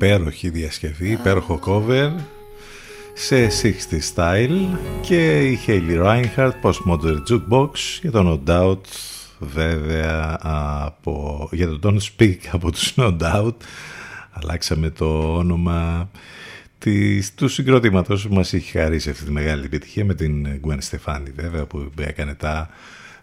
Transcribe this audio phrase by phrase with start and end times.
[0.00, 2.12] Υπέροχη διασκευή, υπέροχο cover
[3.14, 7.70] σε 60 style και η Hayley Reinhardt Postmodern Jukebox
[8.00, 8.80] για το No Doubt
[9.38, 13.54] βέβαια από, για το Don't Speak από τους No Doubt.
[14.30, 16.10] Αλλάξαμε το όνομα
[16.78, 21.32] της, του συγκροτήματος που μας έχει χαρίσει αυτή τη μεγάλη επιτυχία με την Gwen Stefani
[21.34, 22.70] βέβαια που έκανε τα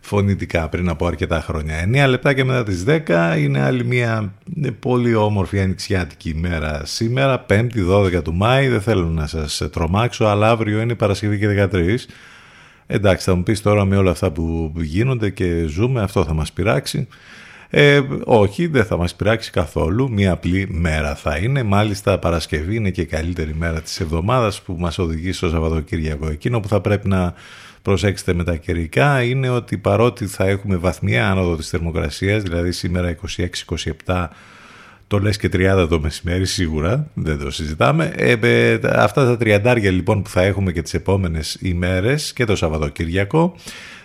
[0.05, 1.89] φωνητικά πριν από αρκετά χρόνια.
[2.05, 4.33] 9 λεπτά και μετά τις 10 είναι άλλη μια
[4.79, 10.49] πολύ όμορφη ανοιξιάτικη ημέρα σήμερα, 5η 12 του Μάη, δεν θέλω να σας τρομάξω, αλλά
[10.49, 12.07] αύριο είναι Παρασκευή και 13.
[12.87, 16.51] Εντάξει, θα μου πεις τώρα με όλα αυτά που γίνονται και ζούμε, αυτό θα μας
[16.51, 17.07] πειράξει.
[17.69, 20.11] Ε, όχι, δεν θα μας πειράξει καθόλου.
[20.11, 21.63] Μία απλή μέρα θα είναι.
[21.63, 26.29] Μάλιστα Παρασκευή είναι και η καλύτερη μέρα της εβδομάδας που μας οδηγεί στο Σαββατοκύριακο.
[26.29, 27.33] Εκείνο που θα πρέπει να
[27.85, 33.15] προσέξετε με τα καιρικά είναι ότι παρότι θα έχουμε βαθμιά άνοδο της θερμοκρασίας, δηλαδή σήμερα
[34.05, 34.27] 26-27
[35.07, 38.11] Το λες και 30 το μεσημέρι σίγουρα, δεν το συζητάμε.
[38.15, 42.55] Ε, ε, αυτά τα τριαντάρια λοιπόν που θα έχουμε και τις επόμενες ημέρες και το
[42.55, 43.55] Σαββατοκύριακο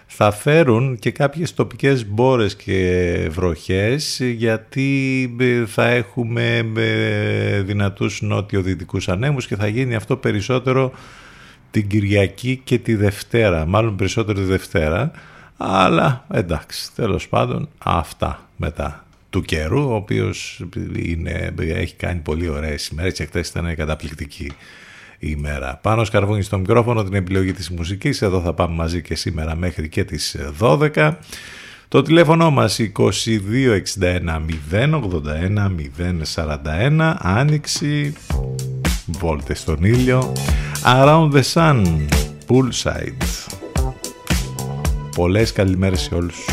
[0.06, 4.90] θα φέρουν και κάποιες τοπικές μπόρες και βροχές γιατί
[5.40, 10.92] ε, θα έχουμε ε, δυνατούς νότιο-δυτικούς ανέμους και θα γίνει αυτό περισσότερο
[11.70, 15.10] την Κυριακή και τη Δευτέρα, μάλλον περισσότερο τη Δευτέρα,
[15.56, 20.64] αλλά εντάξει, τέλος πάντων αυτά μετά του καιρού, ο οποίος
[20.96, 24.52] είναι, έχει κάνει πολύ ωραίες ημέρες και χτες ήταν καταπληκτική
[25.18, 25.78] ημέρα.
[25.82, 29.88] Πάνω σκαρβούνι στο μικρόφωνο την επιλογή της μουσικής, εδώ θα πάμε μαζί και σήμερα μέχρι
[29.88, 31.16] και τις 12.
[31.88, 34.40] Το τηλέφωνο μας 2261
[34.70, 35.70] 081
[36.34, 38.14] 041 Άνοιξη
[39.18, 40.32] Βόλτες στον ήλιο
[40.84, 41.84] Around the Sun
[42.48, 43.54] Poolside.
[45.16, 46.44] Πολλές καλημέρες σε όλους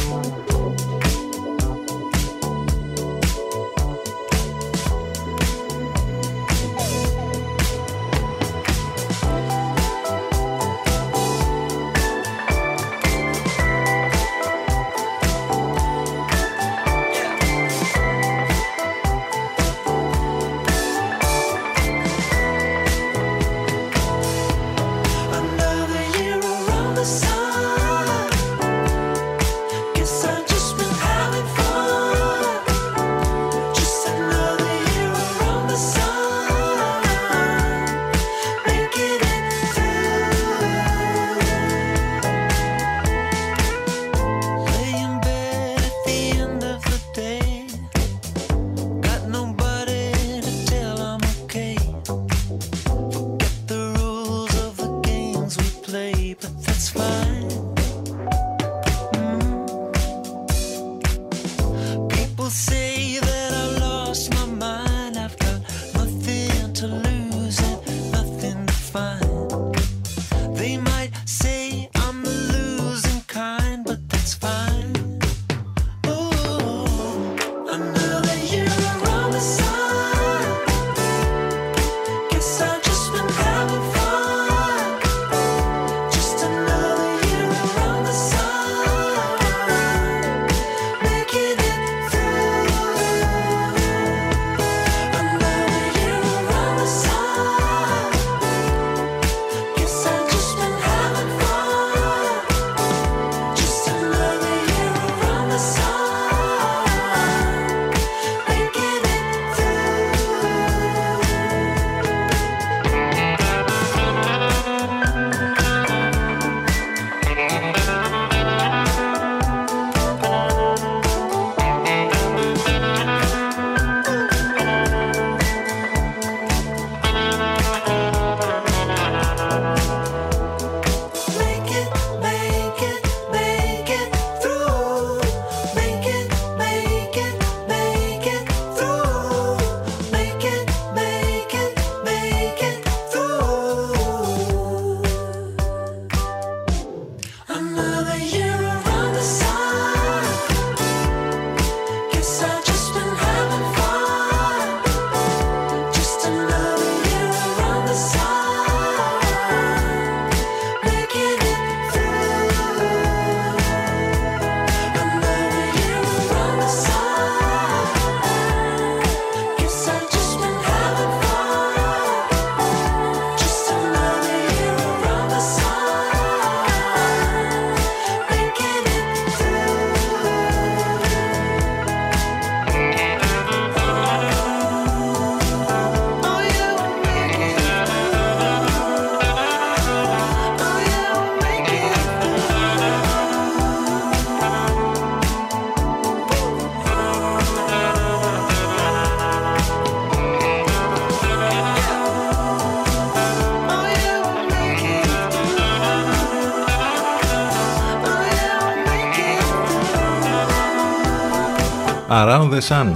[212.48, 212.88] Around the Sun.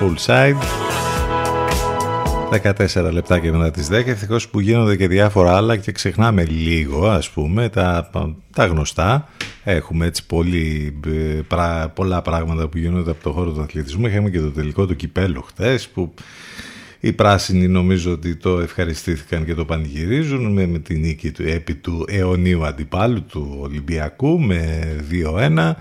[0.00, 0.56] Full side.
[2.50, 7.30] 14 λεπτά μετά τις 10 ευτυχώς που γίνονται και διάφορα άλλα και ξεχνάμε λίγο ας
[7.30, 8.10] πούμε τα,
[8.52, 9.28] τα γνωστά
[9.64, 10.98] έχουμε έτσι πολύ,
[11.48, 14.96] πρα, πολλά πράγματα που γίνονται από το χώρο του αθλητισμού είχαμε και το τελικό του
[14.96, 16.14] κυπέλου χτες που
[17.00, 21.74] οι πράσινοι νομίζω ότι το ευχαριστήθηκαν και το πανηγυρίζουν με, με την νίκη του επί
[21.74, 24.82] του αιωνίου αντιπάλου του Ολυμπιακού με
[25.56, 25.72] 2-1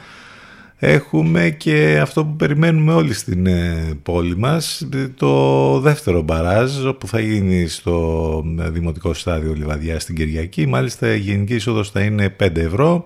[0.86, 7.20] Έχουμε και αυτό που περιμένουμε όλοι στην ε, πόλη μας, το δεύτερο μπαράζ όπου θα
[7.20, 10.66] γίνει στο Δημοτικό Στάδιο Λιβαδιά στην Κυριακή.
[10.66, 13.06] Μάλιστα η γενική είσοδος θα είναι 5 ευρώ.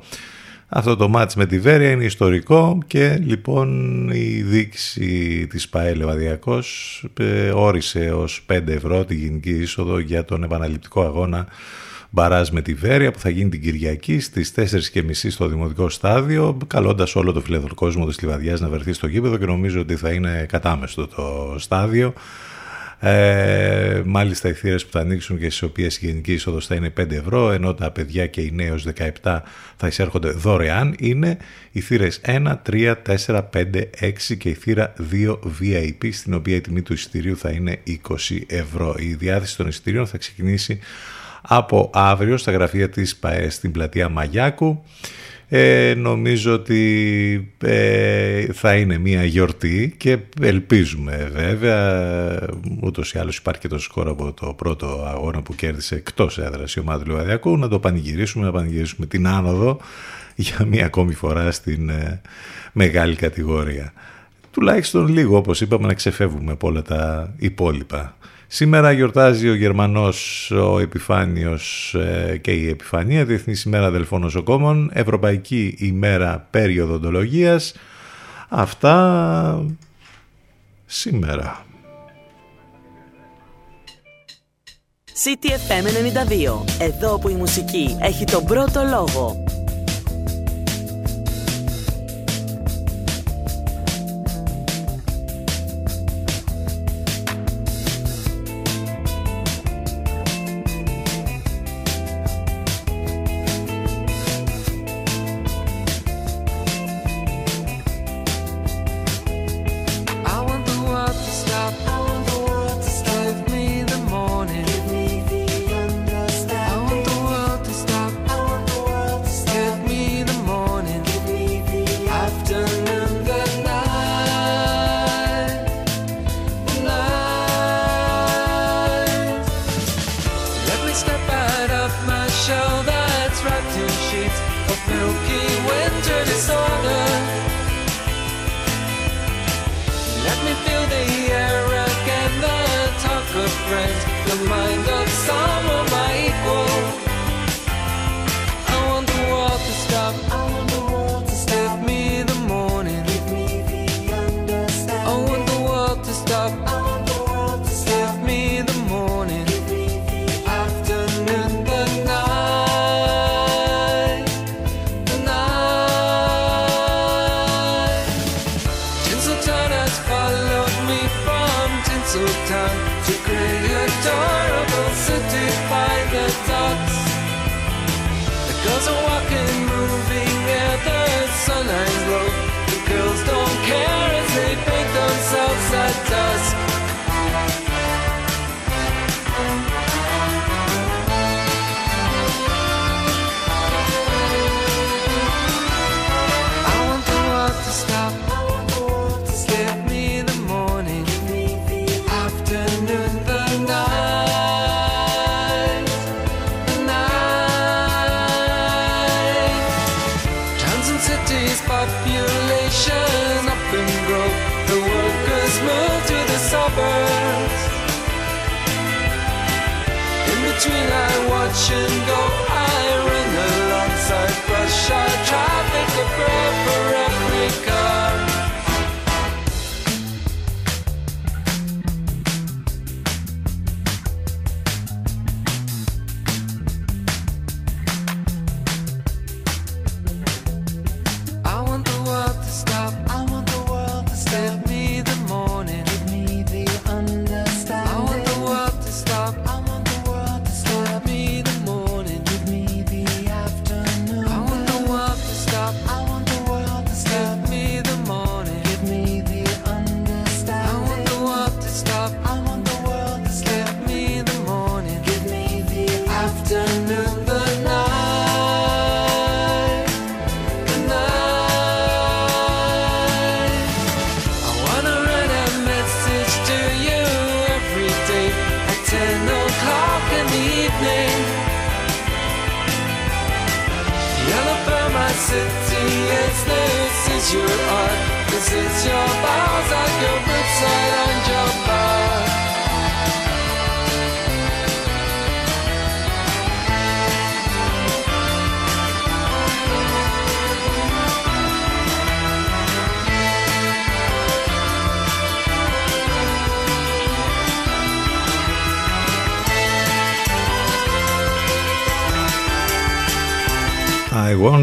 [0.68, 7.04] Αυτό το μάτς με τη Βέρεια είναι ιστορικό και λοιπόν η δείξη της ΠαΕ Λεβαδιακός
[7.20, 11.48] ε, όρισε ως 5 ευρώ τη γενική είσοδο για τον επαναληπτικό αγώνα
[12.10, 17.16] μπαράζ με τη Βέρεια που θα γίνει την Κυριακή στις 4.30 στο Δημοτικό Στάδιο καλώντας
[17.16, 20.46] όλο το φιλελεύθερο κόσμο της Λιβαδιάς να βρεθεί στο γήπεδο και νομίζω ότι θα είναι
[20.50, 22.14] κατάμεστο το στάδιο
[23.00, 26.94] ε, μάλιστα οι θύρες που θα ανοίξουν και στις οποίες η γενική είσοδος θα είναι
[27.00, 28.74] 5 ευρώ ενώ τα παιδιά και οι νέοι
[29.24, 29.40] 17
[29.76, 31.38] θα εισέρχονται δωρεάν είναι
[31.72, 32.94] οι θύρες 1, 3,
[33.26, 37.50] 4, 5, 6 και η θύρα 2 VIP στην οποία η τιμή του εισιτηρίου θα
[37.50, 37.80] είναι
[38.30, 38.96] 20 ευρώ.
[39.00, 40.80] Η διάθεση των εισιτηρίων θα ξεκινήσει
[41.42, 44.84] από αύριο στα γραφεία της ΠαΕ στην πλατεία Μαγιάκου.
[45.50, 52.40] Ε, νομίζω ότι ε, θα είναι μια γιορτή και ελπίζουμε βέβαια
[52.82, 56.76] ούτως ή άλλως υπάρχει και το σκορ από το πρώτο αγώνα που κέρδισε εκτός έδρας
[56.76, 59.80] η ομάδα του Λιβαδιακού να το πανηγυρίσουμε, να πανηγυρίσουμε την άνοδο
[60.36, 62.22] για μια ακόμη φορά στην ε,
[62.72, 63.94] μεγάλη κατηγορία
[64.52, 68.18] τουλάχιστον λίγο όπως είπαμε να ξεφεύγουμε από όλα τα υπόλοιπα
[68.48, 75.76] Σήμερα γιορτάζει ο Γερμανός ο Επιφάνιος ε, και η Επιφανία, Διεθνής ημέρα αδελφών νοσοκόμων, Ευρωπαϊκή
[75.80, 77.74] ημέρα περιοδοντολογίας.
[78.50, 79.66] Αυτά
[80.86, 81.66] σήμερα.
[85.24, 86.66] CTFM 92.
[86.80, 89.44] Εδώ που η μουσική έχει τον πρώτο λόγο.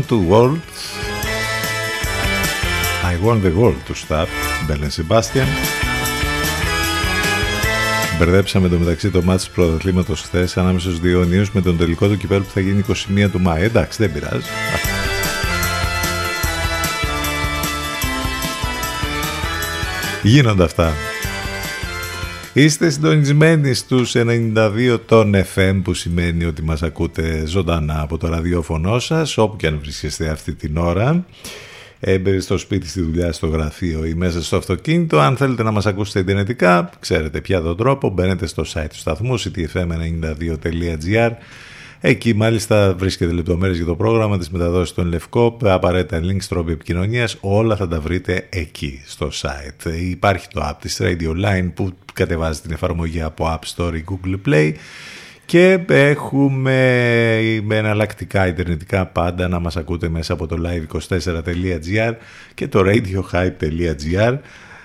[0.05, 0.61] I want to world
[3.13, 4.29] I want the world to start
[4.67, 5.47] Μπέλεν Sebastian
[8.19, 12.09] Μπερδέψαμε το μεταξύ το μάτι του πρωταθλήματος χθες ανάμεσα στους δύο νέους με τον τελικό
[12.09, 12.85] του κυπέλου που θα γίνει
[13.25, 13.63] 21 του Μάη.
[13.63, 14.45] Εντάξει, δεν πειράζει.
[20.23, 20.93] Γίνονται αυτά.
[22.57, 28.99] Είστε συντονισμένοι στους 92 των FM που σημαίνει ότι μας ακούτε ζωντανά από το ραδιόφωνο
[28.99, 31.25] σας όπου και αν βρίσκεστε αυτή την ώρα
[32.01, 35.19] έμπερε στο σπίτι, στη δουλειά, στο γραφείο ή μέσα στο αυτοκίνητο.
[35.19, 39.41] Αν θέλετε να μας ακούσετε ιντερνετικά, ξέρετε πια τον τρόπο, μπαίνετε στο site του σταθμού
[39.41, 41.31] ctfm92.gr
[42.07, 47.37] Εκεί μάλιστα βρίσκεται λεπτομέρειες για το πρόγραμμα της μεταδόσης των Λευκό, απαραίτητα links, τρόποι επικοινωνίας,
[47.41, 49.93] όλα θα τα βρείτε εκεί στο site.
[50.11, 54.37] Υπάρχει το app της Radio Line που κατεβάζει την εφαρμογή από App Store ή Google
[54.49, 54.73] Play
[55.45, 56.73] και έχουμε
[57.63, 62.13] με εναλλακτικά ιντερνετικά πάντα να μας ακούτε μέσα από το live24.gr
[62.55, 64.39] και το radiohype.gr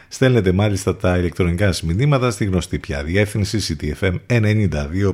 [0.08, 5.14] Στέλνετε μάλιστα τα ηλεκτρονικά σας μηνύματα στη γνωστή πια διεύθυνση ctfm92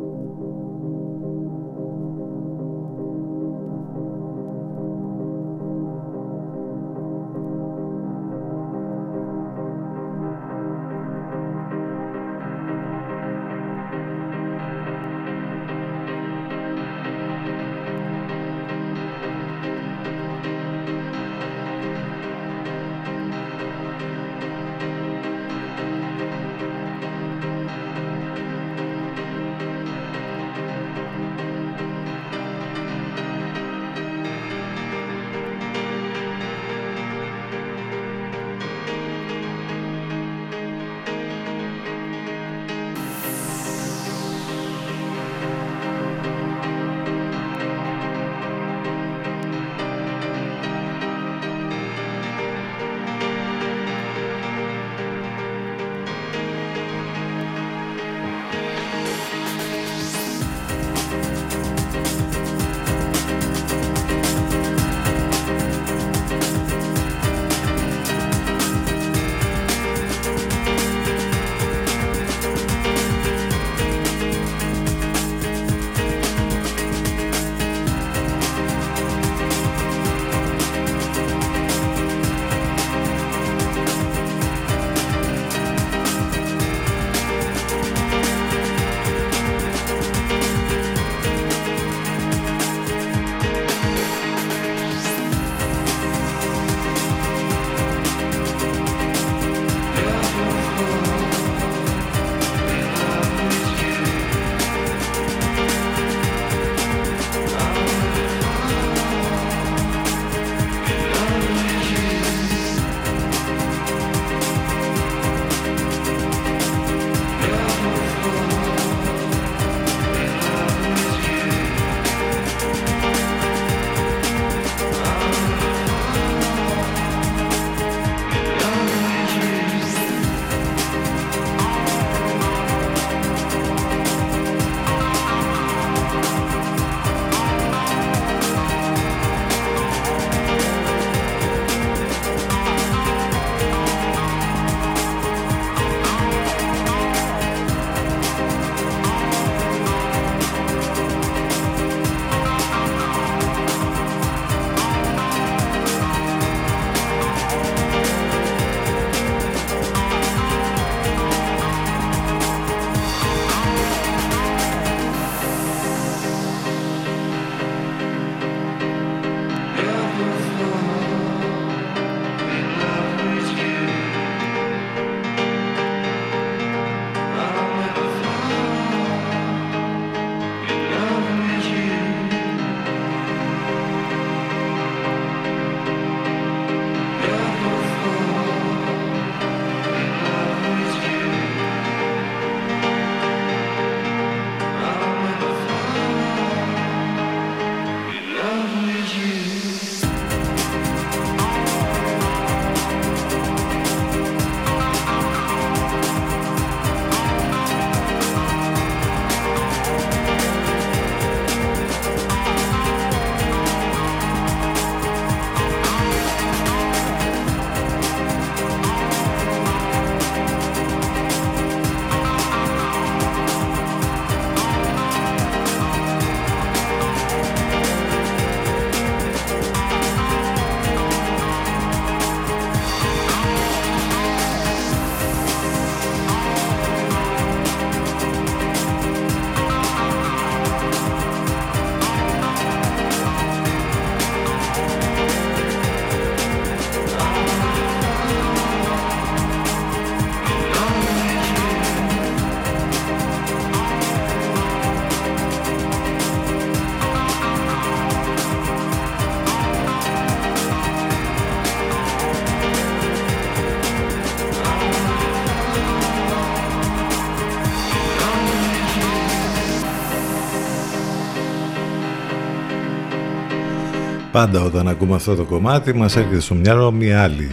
[274.41, 277.49] Πάντα όταν ακούμε αυτό το κομμάτι μας έρχεται στο μυαλό μια άλλη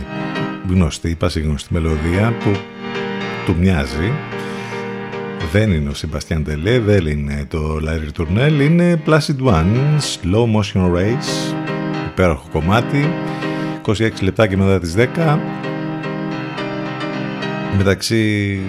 [0.69, 2.51] γνωστή, πασίγνωστη μελωδία που
[3.47, 4.13] του μοιάζει.
[5.53, 10.95] Δεν είναι ο Σεμπαστιάν Τελέ, δεν είναι το Larry Τουρνέλ, είναι Placid One, Slow Motion
[10.95, 11.55] Race,
[12.07, 13.09] υπέροχο κομμάτι,
[13.87, 15.39] 26 λεπτά και μετά τις 10.
[17.77, 18.61] Μεταξύ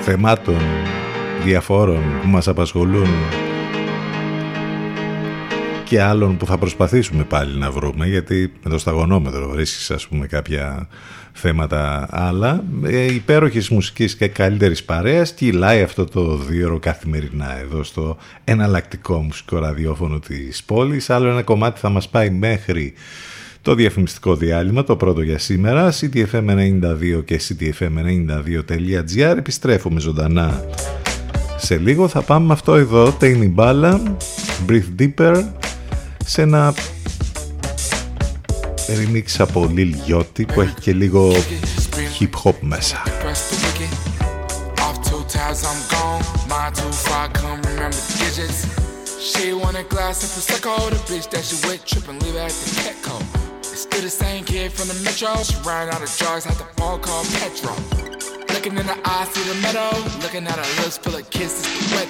[0.00, 0.60] θεμάτων
[1.44, 3.08] διαφόρων που μας απασχολούν
[5.88, 10.26] και άλλων που θα προσπαθήσουμε πάλι να βρούμε γιατί με το σταγονόμετρο βρίσκεις ας πούμε
[10.26, 10.88] κάποια
[11.32, 12.64] θέματα άλλα.
[12.84, 15.32] Ε, υπέροχης μουσικής και καλύτερης παρέας.
[15.32, 21.80] Κυλάει αυτό το δύο καθημερινά εδώ στο εναλλακτικό μουσικό ραδιόφωνο της πόλης; Άλλο ένα κομμάτι
[21.80, 22.92] θα μας πάει μέχρι
[23.62, 29.36] το διαφημιστικό διάλειμμα, το πρώτο για σήμερα, ctfm92 και ctfm92.gr.
[29.36, 30.64] Επιστρέφουμε ζωντανά
[31.56, 32.08] σε λίγο.
[32.08, 34.00] Θα πάμε με αυτό εδώ, Τέινι Μπάλα,
[34.68, 35.44] Breathe Deeper,
[36.36, 36.74] ένα
[38.86, 40.12] περιμίξα πολύ λίγοι
[40.44, 41.32] που έχει και λίγο
[42.20, 43.02] hip hop μέσα.
[43.04, 43.32] Μπρέμει,
[46.48, 47.16] μάτσε λίγο.
[47.74, 48.58] Μπρέμει, μπρέμει,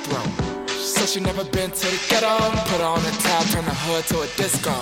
[0.09, 0.58] μπρέμει.
[0.89, 2.35] So she never been to the ghetto.
[2.65, 4.73] Put her on a towel, turn the hood to a disco.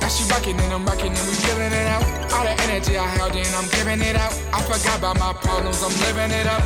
[0.00, 2.02] Now she rockin' and I'm rockin' and we feeling it out.
[2.32, 4.32] All the energy I held in, I'm giving it out.
[4.56, 6.64] I forgot about my problems, I'm living it up.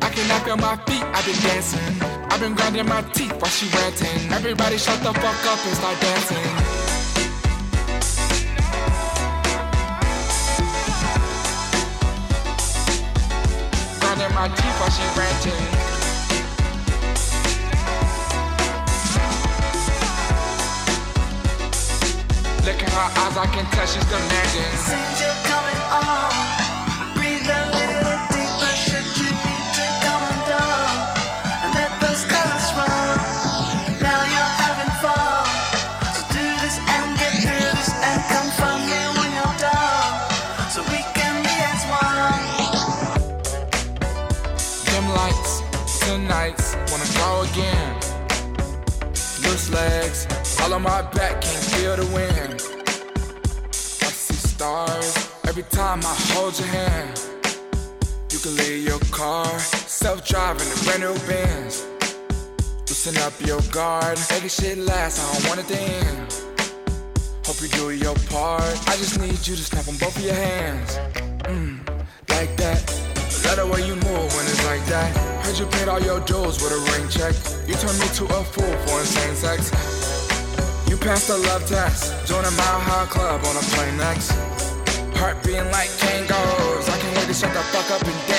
[0.00, 1.82] I cannot feel my feet, I've been dancing.
[2.30, 4.32] I've been grinding my teeth while she ranting.
[4.32, 6.81] Everybody shut the fuck up and start dancing.
[14.42, 15.52] My teeth while she ranting.
[22.66, 24.76] Look her eyes, I can tell she's demanding.
[24.78, 26.61] Since you're coming on,
[50.82, 52.60] my back, can't feel the wind.
[53.70, 57.20] I see stars every time I hold your hand.
[58.32, 61.86] You can leave your car, self-driving, a brand new Benz.
[62.88, 66.42] Loosen up your guard, make it shit last, I don't want it to end.
[67.46, 68.62] Hope you do your part.
[68.88, 70.96] I just need you to snap on both of your hands.
[71.46, 71.86] Mm,
[72.30, 72.82] like that.
[73.44, 75.16] Let the way you move when it's like that.
[75.44, 77.34] Heard you paid all your dues with a ring check.
[77.68, 80.01] You turned me to a fool for insane sex.
[80.92, 82.12] You passed the love test.
[82.28, 84.30] Join a mile high club on a plane next.
[85.16, 86.84] Heart beating like Kangols.
[86.84, 88.31] I can't wait to shut the fuck up and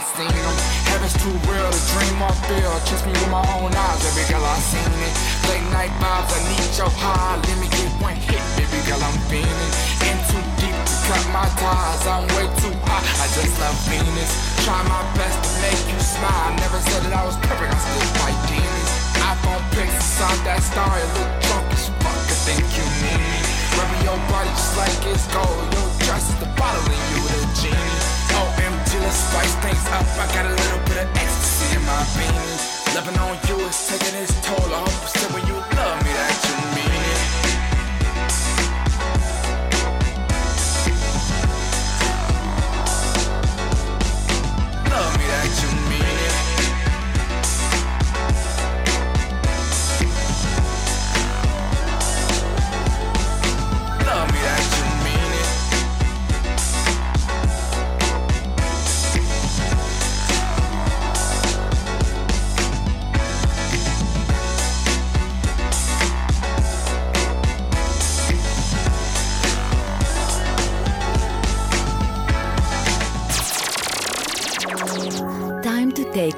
[0.00, 0.56] I seen him.
[0.88, 2.72] Heaven's too real to dream or feel.
[2.88, 5.14] Trust me with my own eyes, baby girl, I seen it.
[5.44, 7.36] Late night vibes, I need your high.
[7.36, 9.72] Let me get one hit, baby girl, I'm feeling.
[10.08, 13.04] In too deep to cut my ties, I'm way too high.
[13.20, 14.32] I just love Venus.
[14.64, 16.48] Try my best to make you smile.
[16.64, 18.90] Never said that I was perfect, I still fight demons.
[19.20, 22.16] iPhone pics inside that star, you look drunk as fuck.
[22.24, 23.40] I think you need me.
[23.76, 25.60] Rubbing your body just like it's gold.
[25.76, 28.00] Your dress is the bottle and you the genie.
[28.40, 28.69] Oh, OMG,
[29.00, 30.06] let's spice things up.
[30.18, 32.62] I got a little bit of ecstasy in my veins.
[32.94, 34.68] Loving on you is taking its toll.
[34.72, 36.89] I hope you said when you love me that you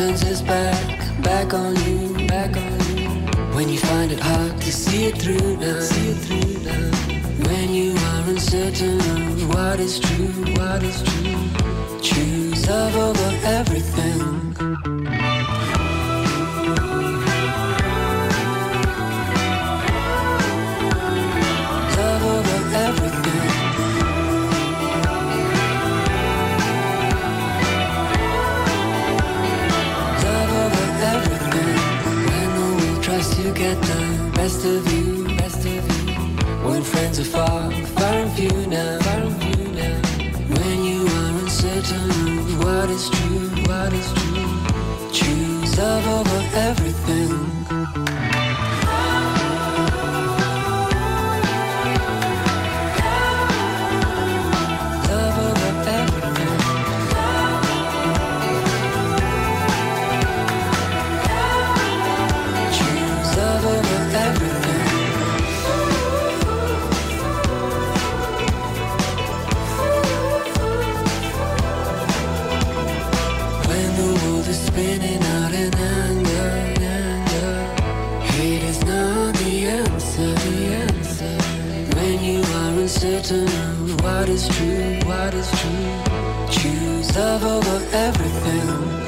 [0.00, 3.08] Turns its back, back on you, back on you.
[3.54, 7.48] When you find it hard to see it through now, see it through now.
[7.48, 12.00] When you are uncertain of what is true, what is true.
[12.00, 15.39] Choose love over everything.
[34.50, 36.14] Best of you, best of you.
[36.68, 40.00] When friends are far, far and few now, far and few now.
[40.58, 45.12] When you are uncertain of what is true, what is true.
[45.12, 46.89] Choose love over everything.
[83.30, 88.99] Uncertain of what is true, what is true, choose love over everything.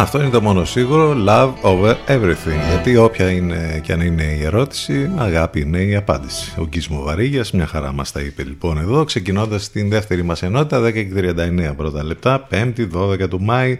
[0.00, 2.60] Αυτό είναι το μόνο σίγουρο, love over everything.
[2.70, 6.52] Γιατί όποια είναι και αν είναι η ερώτηση, αγάπη είναι η απάντηση.
[6.58, 10.80] Ο Γκίσμο Βαρύγιας, μια χαρά μας τα είπε λοιπόν εδώ, ξεκινώντας την δεύτερη μας ενότητα,
[10.80, 13.78] 10.39 πρώτα λεπτά, 5η 12 του Μάη,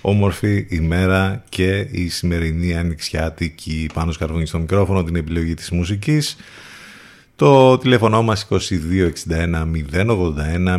[0.00, 6.36] όμορφη ημέρα και η σημερινή ανοιξιάτικη πάνω σκαρβούνι στο μικρόφωνο, την επιλογή της μουσικής.
[7.36, 8.58] Το τηλέφωνο μας 2261
[9.92, 10.78] 081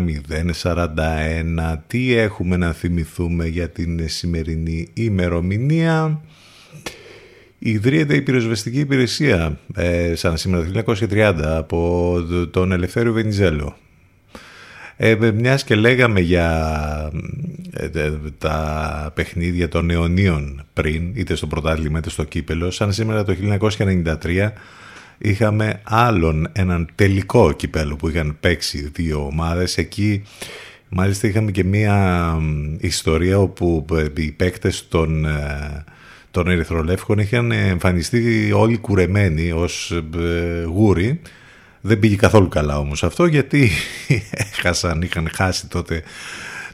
[0.62, 1.76] 041.
[1.88, 6.22] Τι έχουμε να θυμηθούμε για την σημερινή ημερομηνία;
[7.60, 12.18] Ιδρύεται η πυροσβεστική υπηρεσία ε, σαν σήμερα το 1930 από
[12.52, 13.76] τον Ελευθέριο Βενιζέλο.
[14.98, 17.12] Ε, μιας και λέγαμε για
[17.72, 23.24] ε, ε, τα παιχνίδια των αιωνίων πριν, είτε στο πρωτάθλημα είτε στο κύπελο, σαν σήμερα
[23.24, 24.52] το 1993
[25.18, 29.78] είχαμε άλλον έναν τελικό κυπέλο που είχαν παίξει δύο ομάδες.
[29.78, 30.24] Εκεί
[30.90, 31.96] μάλιστα είχαμε και μία
[32.42, 35.84] μ, ιστορία όπου ε, οι παίκτες των, ε,
[36.32, 41.22] των Ερυθρολεύκων είχαν εμφανιστεί όλοι κουρεμένοι ως ε, γούρι.
[41.82, 43.70] Δεν πήγε καθόλου καλά όμως αυτό γιατί
[44.54, 46.04] έχασαν, είχαν χάσει τότε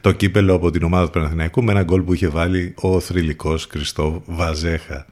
[0.01, 3.67] το κύπελο από την ομάδα του Παναθηναϊκού με ένα γκολ που είχε βάλει ο θρηλυκός
[3.67, 5.05] Κριστό Βαζέχα.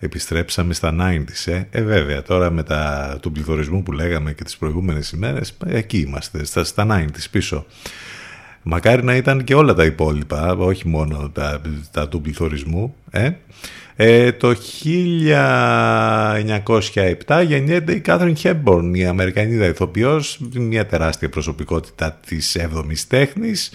[0.00, 1.62] Επιστρέψαμε στα 90s, ε.
[1.70, 6.44] ε βέβαια, τώρα με τα, του πληθωρισμού που λέγαμε και τις προηγούμενες ημέρες, εκεί είμαστε,
[6.44, 7.66] στα, στα 90s πίσω.
[8.62, 12.94] Μακάρι να ήταν και όλα τα υπόλοιπα, όχι μόνο τα, τα του πληθωρισμού.
[13.10, 13.30] Ε.
[14.00, 14.54] Ε, το
[17.26, 23.70] 1907 γεννιέται η Κάθριν Χέμπορν, η Αμερικανίδα ηθοποιός, μια τεράστια προσωπικότητα της 7ης τέχνης,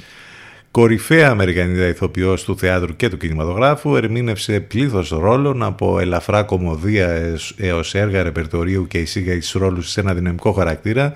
[0.73, 7.95] κορυφαία Αμερικανίδα ηθοποιός του θεάτρου και του κινηματογράφου, ερμήνευσε πλήθος ρόλων από ελαφρά κομμωδία έως
[7.95, 11.13] έργα ρεπερτορίου και εισήγαγε στους ρόλους σε ένα δυναμικό χαρακτήρα,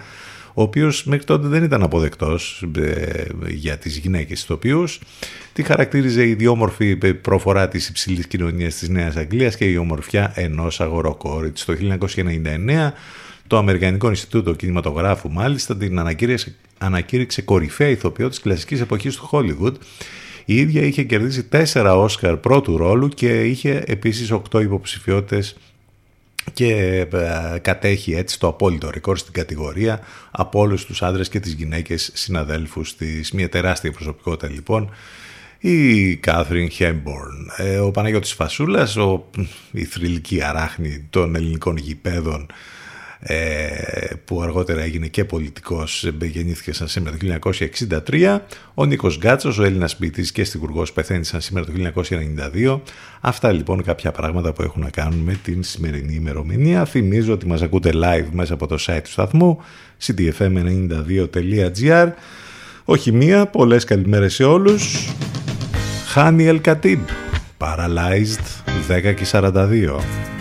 [0.54, 5.00] ο οποίος μέχρι τότε δεν ήταν αποδεκτός ε, για τις γυναίκες ηθοποιούς.
[5.54, 10.82] Τη χαρακτήριζε η ιδιόμορφη προφορά της υψηλής κοινωνίας της Νέας Αγγλίας και η ομορφιά ενός
[10.82, 11.66] αγοροκόριτς.
[11.66, 12.94] Το 1999
[13.48, 19.74] Το Αμερικανικό Ινστιτούτο Κινηματογράφου μάλιστα την ανακήρυξε, ανακήρυξε κορυφαία ηθοποιό της κλασικής εποχής του Hollywood.
[20.46, 25.58] Η ίδια είχε κερδίσει τέσσερα Όσκαρ πρώτου ρόλου και είχε επίσης οκτώ υποψηφιότητες
[26.54, 26.74] και
[27.12, 30.00] ε, κατέχει έτσι το απόλυτο ρεκόρ στην κατηγορία
[30.32, 33.32] από όλους τους άντρες και τις γυναίκες συναδέλφους της.
[33.32, 34.90] Μια τεράστια προσωπικότητα λοιπόν
[35.60, 37.52] η Κάθριν Χέμπορν.
[37.58, 39.30] Ε, ο Παναγιώτης Φασούλας, ο,
[39.72, 42.54] η θρηλυκή αράχνη των ελληνικών γηπέδων ε,
[44.26, 47.52] που αργότερα έγινε και πολιτικός, γεννήθηκε σαν σήμερα το
[48.06, 48.40] 1963.
[48.74, 52.82] Ο Νίκος Γκάτσος, ο Έλληνας ποιητής και στιγουργός, πεθαίνει σαν σήμερα το 1992.
[53.22, 56.86] Αυτά λοιπόν κάποια πράγματα που έχουν να κάνουν με την σημερινή ημερομηνία.
[56.86, 59.60] Θυμίζω ότι μας ακούτε live μέσα από το site του σταθμού
[60.06, 62.12] ctfm92.gr
[62.86, 65.10] Όχι μία, πολλές καλημέρες σε όλους.
[66.08, 67.00] Χάνι Ελκατίμπ,
[67.58, 70.37] Paralyzed 10 και 42.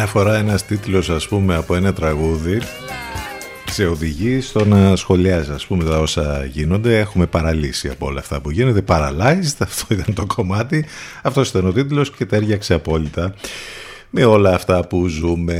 [0.00, 2.60] Φορά ένας τίτλος ας πούμε από ένα τραγούδι
[3.70, 6.98] σε οδηγεί στο να σχολιάζει ας πούμε τα όσα γίνονται.
[6.98, 10.84] Έχουμε παραλύσει από όλα αυτά που γίνεται paralyzed αυτό ήταν το κομμάτι.
[11.22, 13.34] Αυτός ήταν ο τίτλος και τέριαξε απόλυτα.
[14.10, 15.58] Με όλα αυτά που ζούμε.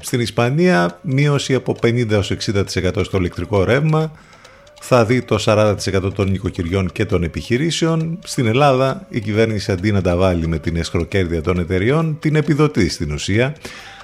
[0.00, 4.12] Στην Ισπανία μείωση από 50 60% στο ηλεκτρικό ρεύμα
[4.80, 5.74] θα δει το 40%
[6.14, 8.18] των νοικοκυριών και των επιχειρήσεων.
[8.24, 12.88] Στην Ελλάδα η κυβέρνηση αντί να τα βάλει με την εσχροκέρδεια των εταιριών, την επιδοτεί
[12.88, 13.54] στην ουσία.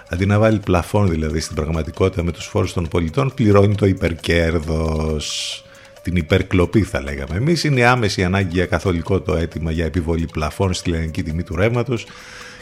[0.08, 5.64] Αντί να βάλει πλαφόν δηλαδή στην πραγματικότητα με τους φόρους των πολιτών, πληρώνει το υπερκέρδος.
[6.02, 7.64] Την υπερκλοπή θα λέγαμε εμείς.
[7.64, 12.06] Είναι άμεση ανάγκη για καθολικό το αίτημα για επιβολή πλαφών στη λιανική τιμή του ρεύματος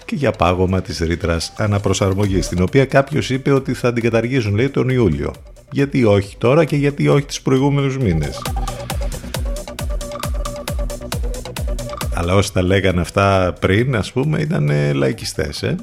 [0.04, 4.68] και για πάγωμα της ρήτρας αναπροσαρμογής, την οποία κάποιος είπε ότι θα την καταργήσουν λέει
[4.68, 5.32] τον Ιούλιο
[5.70, 8.42] γιατί όχι τώρα και γιατί όχι τις προηγούμενους μήνες.
[12.14, 15.76] Αλλά όσοι τα λέγανε αυτά πριν, ας πούμε, ήταν λαϊκιστές, ε;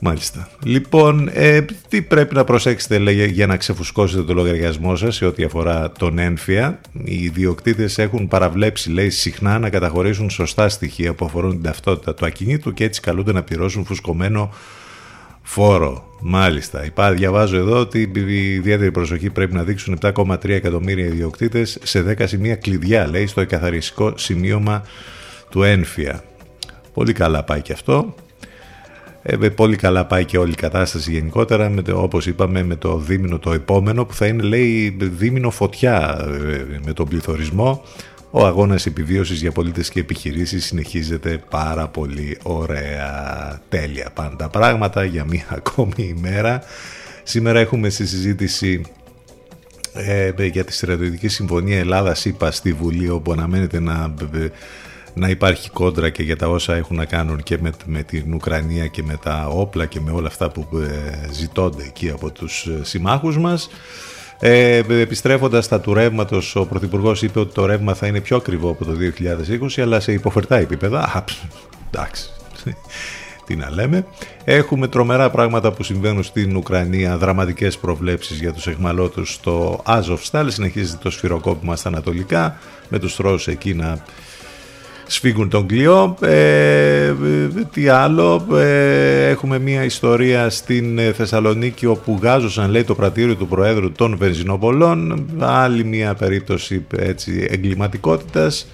[0.00, 0.48] Μάλιστα.
[0.64, 5.44] Λοιπόν, ε, τι πρέπει να προσέξετε λέγε, για να ξεφουσκώσετε το λογαριασμό σας σε ό,τι
[5.44, 6.80] αφορά τον ένφια.
[7.04, 12.26] Οι ιδιοκτήτες έχουν παραβλέψει, λέει, συχνά να καταχωρήσουν σωστά στοιχεία που αφορούν την ταυτότητα του
[12.26, 14.52] ακινήτου και έτσι καλούνται να πληρώσουν φουσκωμένο
[15.42, 16.07] φόρο.
[16.20, 16.84] Μάλιστα.
[16.84, 22.22] Υπά, διαβάζω εδώ ότι η ιδιαίτερη προσοχή πρέπει να δείξουν 7,3 εκατομμύρια ιδιοκτήτες σε 10
[22.26, 24.82] σημεία κλειδιά, λέει, στο εκαθαριστικό σημείωμα
[25.50, 26.22] του ένφια.
[26.94, 28.14] Πολύ καλά πάει και αυτό.
[29.22, 32.96] Ε, πολύ καλά πάει και όλη η κατάσταση γενικότερα, με το, όπως είπαμε, με το
[32.96, 37.82] δίμηνο το επόμενο που θα είναι, λέει, δίμηνο φωτιά ε, με τον πληθωρισμό.
[38.30, 43.60] Ο αγώνας επιβίωσης για πολίτες και επιχειρήσεις συνεχίζεται πάρα πολύ ωραία.
[43.68, 46.62] Τέλεια πάντα πράγματα για μία ακόμη ημέρα.
[47.22, 48.82] Σήμερα έχουμε στη συζήτηση
[49.92, 54.14] ε, για τη στρατιωτική συμφωνία Ελλάδα-ΣΥΠΑ στη Βουλή όπου αναμένεται να
[55.18, 58.86] να υπάρχει κόντρα και για τα όσα έχουν να κάνουν και με, με την Ουκρανία
[58.86, 62.84] και με τα όπλα και με όλα αυτά που ε, ζητώνται εκεί από τους ε,
[62.84, 63.70] συμμάχους μας.
[64.40, 68.70] Ε, επιστρέφοντας στα του ρεύματος, ο Πρωθυπουργός είπε ότι το ρεύμα θα είναι πιο ακριβό
[68.70, 71.00] από το 2020, αλλά σε υποφερτά επίπεδα.
[71.00, 71.24] Α,
[71.90, 72.30] εντάξει,
[73.46, 74.06] τι να λέμε.
[74.44, 80.98] Έχουμε τρομερά πράγματα που συμβαίνουν στην Ουκρανία, δραματικές προβλέψεις για τους εχμαλώτους στο Azovstal, συνεχίζεται
[81.02, 82.58] το σφυροκόπημα στα ανατολικά,
[82.88, 83.98] με τους Ρώσους εκεί να
[85.08, 86.16] σφίγγουν τον κλειό.
[86.20, 87.14] Ε,
[87.72, 93.48] τι άλλο, ε, έχουμε μια ιστορία στην ε, Θεσσαλονίκη όπου γάζωσαν λέει το πρατήριο του
[93.48, 95.26] Προέδρου των Βενζινοπολών.
[95.38, 98.68] Άλλη μια περίπτωση έτσι, εγκληματικότητας.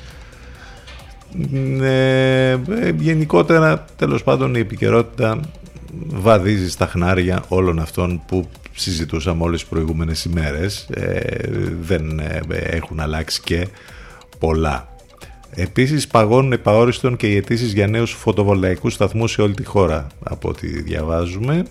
[1.82, 2.58] Ε,
[2.98, 5.40] γενικότερα τέλος πάντων η επικαιρότητα
[6.06, 10.88] βαδίζει στα χνάρια όλων αυτών που συζητούσαμε όλες τις προηγούμενες ημέρες
[11.80, 12.20] δεν
[12.70, 13.68] έχουν αλλάξει και
[14.38, 14.93] πολλά
[15.54, 20.48] Επίσης παγώνουν επαόριστον και οι αιτήσεις για νέους φωτοβολταϊκούς σταθμούς σε όλη τη χώρα από
[20.48, 21.62] ό,τι διαβάζουμε.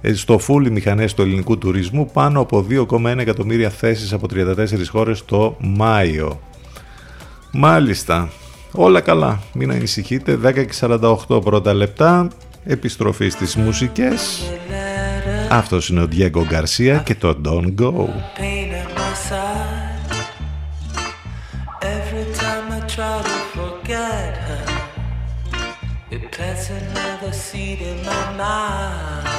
[0.00, 5.24] Ε, στο φούλι μηχανές του ελληνικού τουρισμού πάνω από 2,1 εκατομμύρια θέσεις από 34 χώρες
[5.24, 6.40] το Μάιο.
[7.52, 8.30] Μάλιστα,
[8.72, 12.28] όλα καλά, μην ανησυχείτε, 10 και 48 πρώτα λεπτά,
[12.64, 14.50] επιστροφή στις μουσικές.
[15.50, 18.06] Αυτός είναι ο Diego Garcia και το Don't Go.
[27.26, 29.35] a seat in my mind.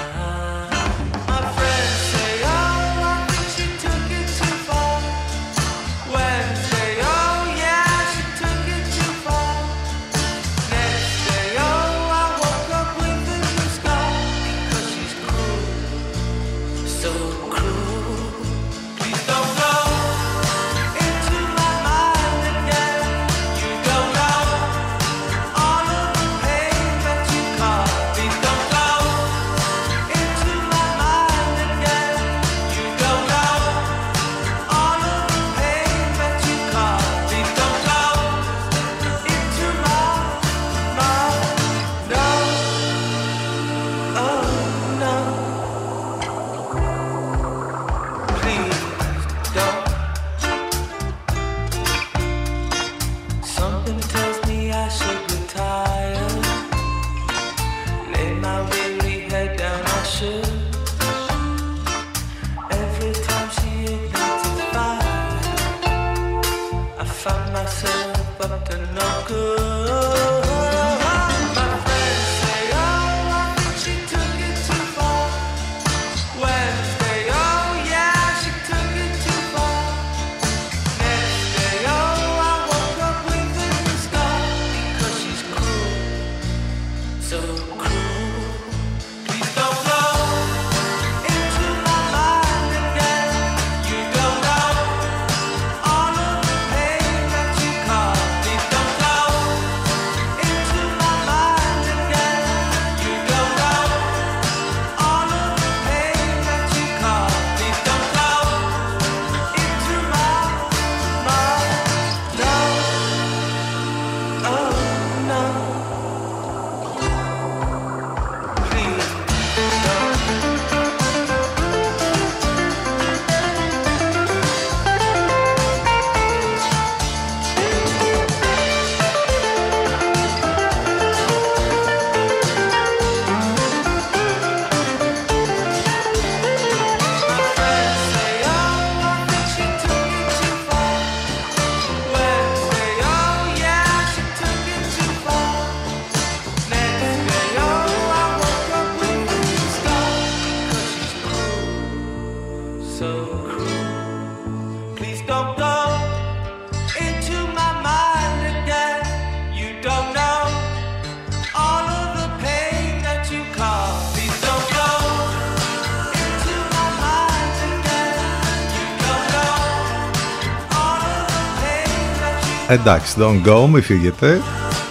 [172.70, 174.41] Εντάξει, don't go, μη φύγετε.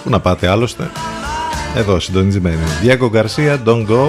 [0.03, 0.89] Πού να πάτε άλλωστε.
[1.75, 2.63] Εδώ συντονισμένοι.
[2.81, 4.07] Διάκο Γκαρσία, don't go.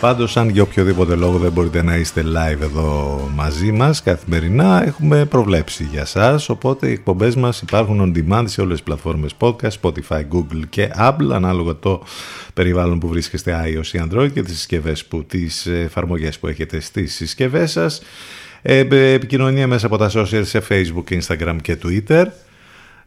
[0.00, 5.24] Πάντως αν για οποιοδήποτε λόγο δεν μπορείτε να είστε live εδώ μαζί μας καθημερινά έχουμε
[5.24, 9.70] προβλέψει για σας οπότε οι εκπομπές μας υπάρχουν on demand σε όλες τις πλατφόρμες podcast,
[9.82, 12.02] Spotify, Google και Apple ανάλογα το
[12.54, 17.14] περιβάλλον που βρίσκεστε iOS ή Android και τις συσκευές που, τις εφαρμογές που έχετε στις
[17.14, 18.02] συσκευές σας ε,
[18.68, 22.24] επικοινωνία μέσα από τα social σε Facebook, Instagram και Twitter.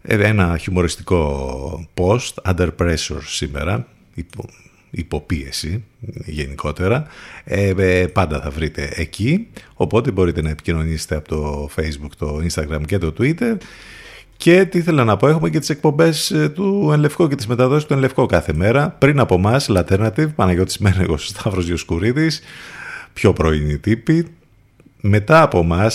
[0.01, 3.87] Ε, ένα χιουμοριστικό post under pressure σήμερα
[4.89, 5.83] υποπίεση
[6.25, 7.07] γενικότερα.
[7.43, 12.81] Ε, ε, πάντα θα βρείτε εκεί οπότε μπορείτε να επικοινωνήσετε από το facebook, το instagram
[12.85, 13.57] και το twitter.
[14.37, 17.87] Και τι ήθελα να πω, έχουμε και τις εκπομπές ε, του Ενλευκό και τις μεταδόσεις
[17.87, 18.89] του Ενλευκό κάθε μέρα.
[18.89, 22.41] Πριν από εμάς, Alternative, Παναγιώτης Μένεγος, Σταύρος Διοσκουρίδης,
[23.13, 24.25] πιο πρωινή τύπη,
[25.01, 25.91] μετά από εμά,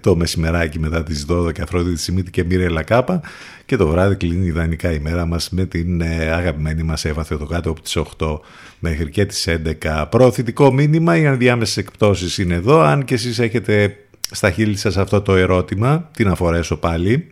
[0.00, 3.20] το μεσημεράκι μετά τις 12 Αφροδίτη Σιμίτη και Μύρια Λακάπα
[3.66, 7.70] και το βράδυ κλείνει ιδανικά η μέρα μας με την ε, αγαπημένη μας Εύα Θεοδοκάτου
[7.70, 8.38] από τις 8
[8.78, 9.48] μέχρι και τις
[9.82, 10.04] 11.
[10.10, 12.80] Προωθητικό μήνυμα, οι ανδιάμεσες εκπτώσεις είναι εδώ.
[12.80, 13.96] Αν και εσείς έχετε
[14.30, 17.30] στα χείλη σας αυτό το ερώτημα, τι να φορέσω πάλι,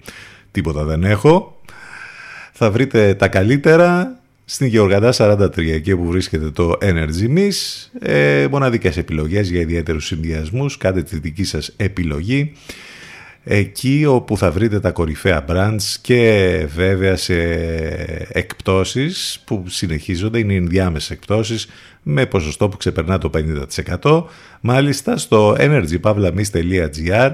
[0.50, 1.60] τίποτα δεν έχω.
[2.52, 4.21] Θα βρείτε τα καλύτερα
[4.52, 7.88] στην Γεωργαντά 43, εκεί που βρίσκεται το Energy Miss.
[8.00, 12.52] Ε, μοναδικές επιλογές για ιδιαίτερους συνδυασμούς, κάντε τη δική σας επιλογή
[13.44, 17.34] εκεί όπου θα βρείτε τα κορυφαία brands και βέβαια σε
[18.28, 21.66] εκπτώσεις που συνεχίζονται, είναι ενδιάμεσες εκπτώσεις
[22.02, 23.30] με ποσοστό που ξεπερνά το
[24.00, 24.24] 50%.
[24.60, 27.30] Μάλιστα στο energypavlamis.gr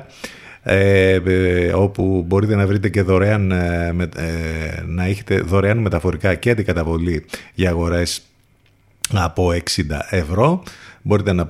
[0.62, 6.50] ε, ε, όπου μπορείτε να βρείτε και δωρεάν, ε, ε, να έχετε δωρεάν μεταφορικά και
[6.50, 8.22] αντικαταβολή για αγορές
[9.12, 9.56] από 60
[10.11, 10.62] ευρώ
[11.03, 11.46] Μπορείτε να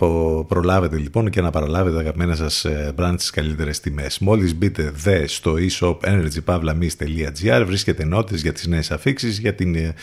[0.48, 4.18] προλάβετε λοιπόν και να παραλάβετε τα αγαπημένα σας ε, brand στις καλύτερες τιμές.
[4.18, 9.94] Μόλις μπείτε δε στο e-shop energypavlamis.gr βρίσκετε νότες για τις νέες αφήξεις, για την, ε,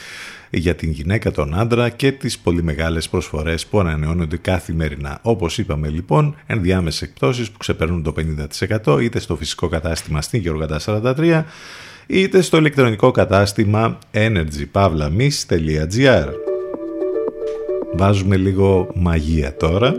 [0.49, 5.19] για την γυναίκα, τον άντρα και τις πολύ μεγάλες προσφορές που ανανεώνονται καθημερινά.
[5.21, 10.79] Όπως είπαμε λοιπόν, ενδιάμεσες εκπτώσεις που ξεπερνούν το 50% είτε στο φυσικό κατάστημα στην Γεωργαντά
[10.85, 11.43] 43
[12.07, 16.54] είτε στο ηλεκτρονικό κατάστημα energypavlamis.gr
[17.97, 19.95] Βάζουμε λίγο μαγεία τώρα.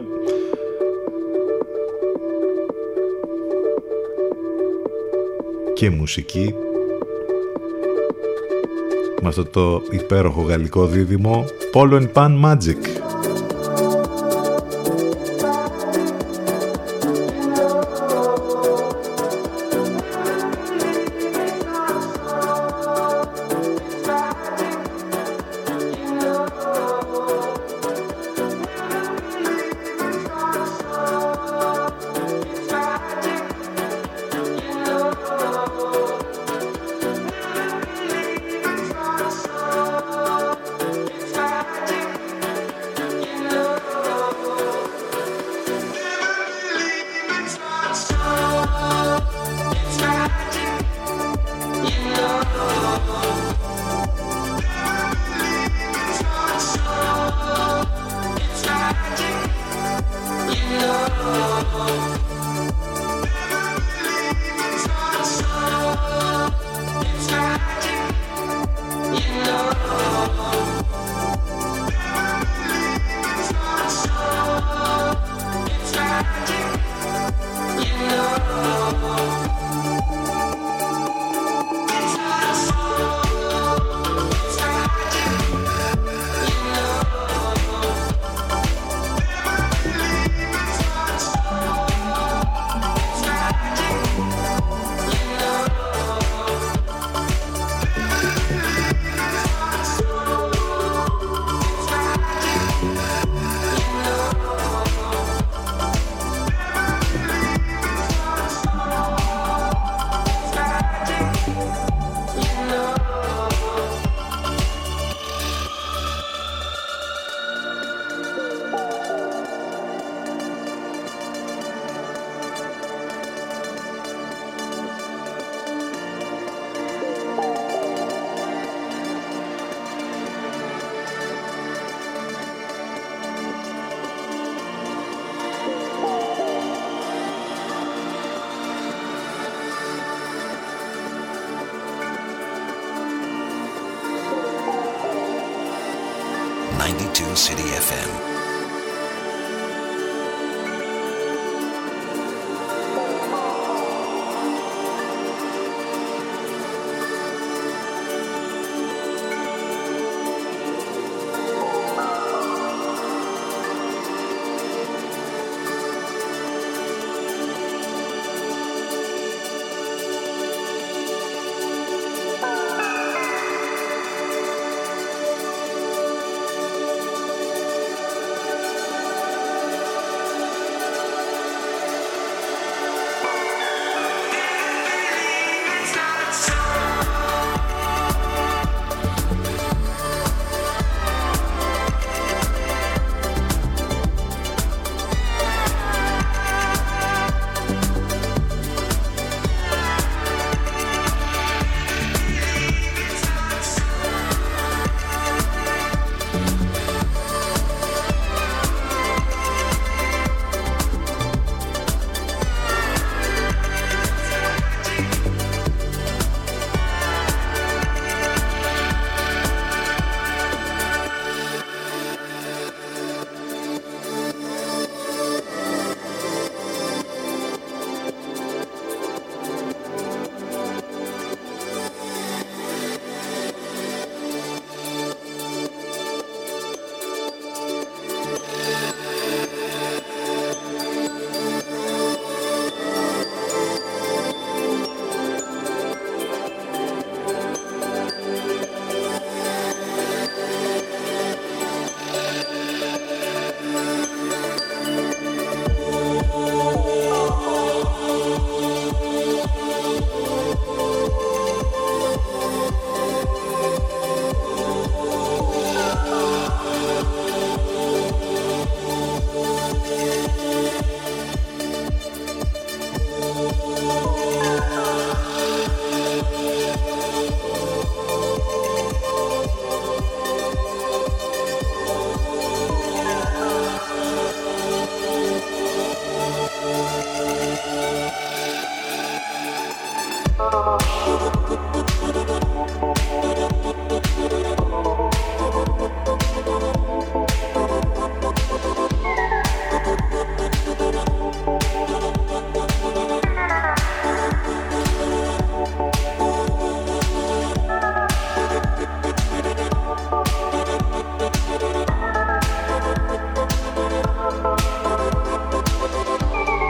[5.74, 6.55] Και μουσική.
[9.22, 11.44] Με αυτό το υπέροχο γαλλικό δίδυμο
[11.74, 12.97] Polo and Pan Magic.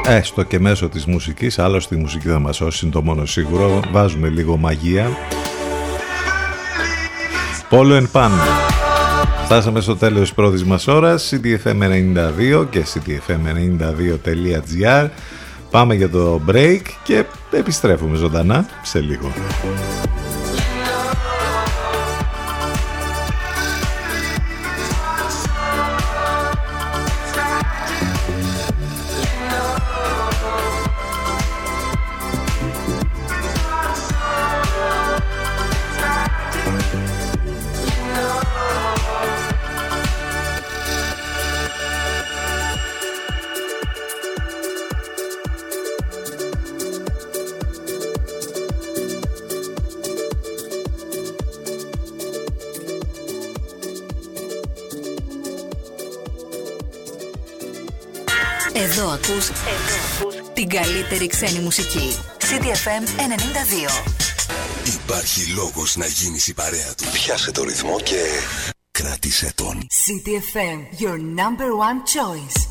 [0.09, 3.81] Έστω και μέσω της μουσικής, άλλωστε η μουσική θα μας σώσει, είναι το μόνο σίγουρο.
[3.93, 5.09] Βάζουμε λίγο μαγεία.
[7.69, 8.31] Πόλο εν Pan.
[9.45, 15.09] Φτάσαμε στο τέλος της πρώτης μας ώρας, ctfm92 και ctfm92.gr.
[15.71, 19.33] Πάμε για το break και επιστρέφουμε ζωντανά σε λίγο.
[61.39, 62.16] Ξένη μουσική.
[62.39, 64.05] CDFM 92.
[64.95, 67.05] Υπάρχει λόγος να γίνεις η παρέα του.
[67.12, 68.22] Πιάσε το ρυθμό και
[68.91, 69.87] κράτησε τον.
[70.05, 72.66] CDFM, your number one choice.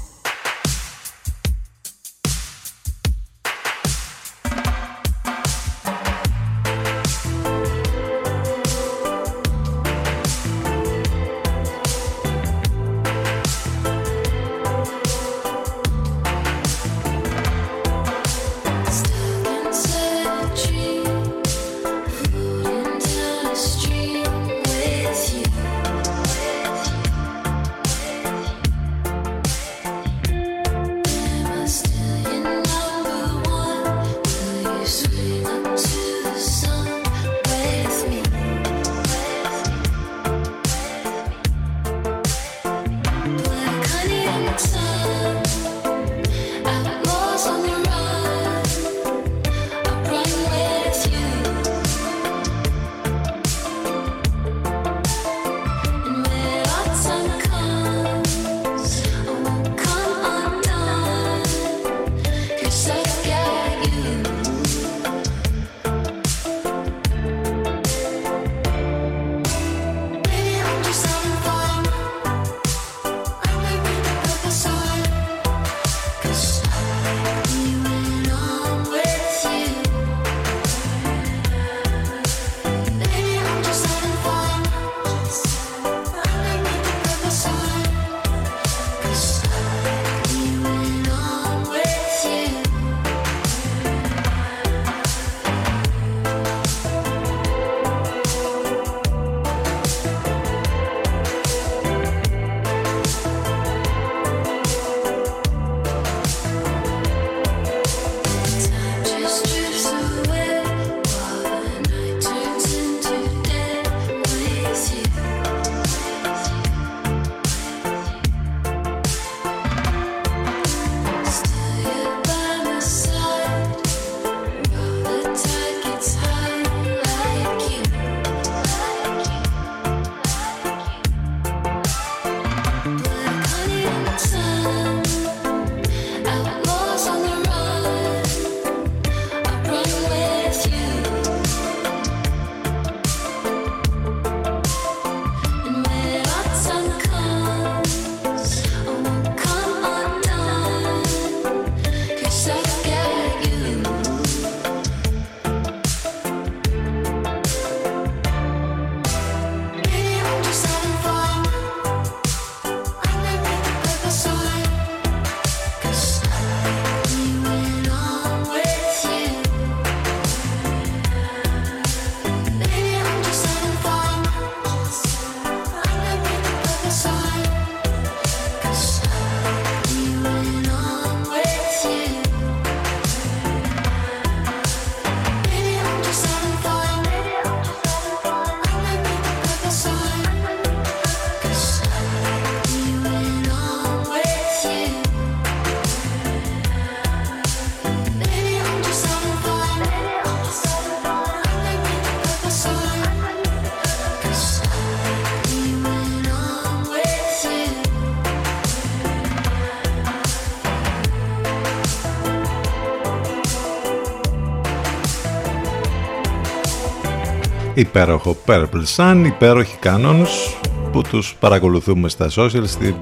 [217.76, 220.56] Υπέροχο Purple Sun, υπέροχοι Canons
[220.92, 222.96] που τους παρακολουθούμε στα social στην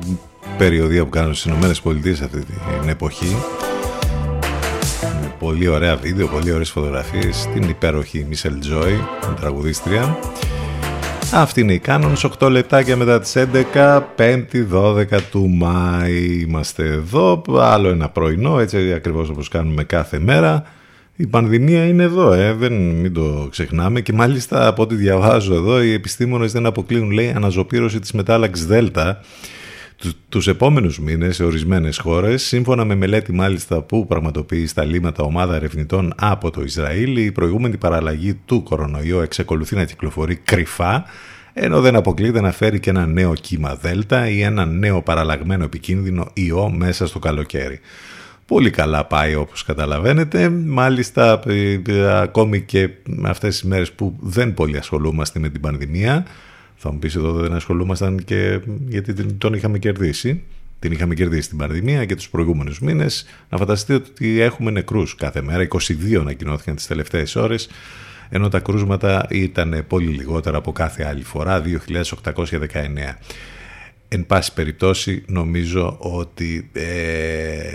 [0.57, 2.39] περιοδία που κάνουν στις Ηνωμένες Πολιτείες αυτή
[2.81, 3.35] την εποχή.
[5.01, 10.17] Με πολύ ωραία βίντεο, πολύ ωραίες φωτογραφίες την υπέροχη Michelle Joy, την τραγουδίστρια.
[11.33, 16.45] Αυτή είναι η Canons, 8 λεπτάκια μετά τις 11, 5η 12 του Μάη.
[16.47, 20.63] Είμαστε εδώ, άλλο ένα πρωινό, έτσι ακριβώς όπως κάνουμε κάθε μέρα
[21.15, 25.83] η πανδημία είναι εδώ, ε, δεν, μην το ξεχνάμε και μάλιστα από ό,τι διαβάζω εδώ
[25.83, 29.21] οι επιστήμονες δεν αποκλείουν λέει αναζωπήρωση της μετάλλαξης Δέλτα
[30.29, 35.55] τους επόμενους μήνες σε ορισμένες χώρες, σύμφωνα με μελέτη μάλιστα που πραγματοποιεί στα λίμματα ομάδα
[35.55, 41.05] ερευνητών από το Ισραήλ, η προηγούμενη παραλλαγή του κορονοϊού εξακολουθεί να κυκλοφορεί κρυφά,
[41.53, 46.27] ενώ δεν αποκλείεται να φέρει και ένα νέο κύμα Δέλτα ή ένα νέο παραλλαγμένο επικίνδυνο
[46.33, 47.79] ιό μέσα στο καλοκαίρι.
[48.45, 50.49] Πολύ καλά πάει όπως καταλαβαίνετε.
[50.49, 55.61] Μάλιστα ε, ε, ακόμη και με αυτές τις μέρες που δεν πολύ ασχολούμαστε με την
[55.61, 56.25] πανδημία.
[56.75, 60.43] Θα μου πεις εδώ δεν ασχολούμασταν και γιατί τον είχαμε κερδίσει.
[60.79, 63.25] Την είχαμε κερδίσει την πανδημία και τους προηγούμενους μήνες.
[63.49, 65.67] Να φανταστείτε ότι έχουμε νεκρούς κάθε μέρα.
[65.67, 67.69] 22 ανακοινώθηκαν τις τελευταίες ώρες
[68.35, 73.17] ενώ τα κρούσματα ήταν πολύ λιγότερα από κάθε άλλη φορά, 2.819.
[74.15, 76.83] Εν πάση περιπτώσει νομίζω ότι ε,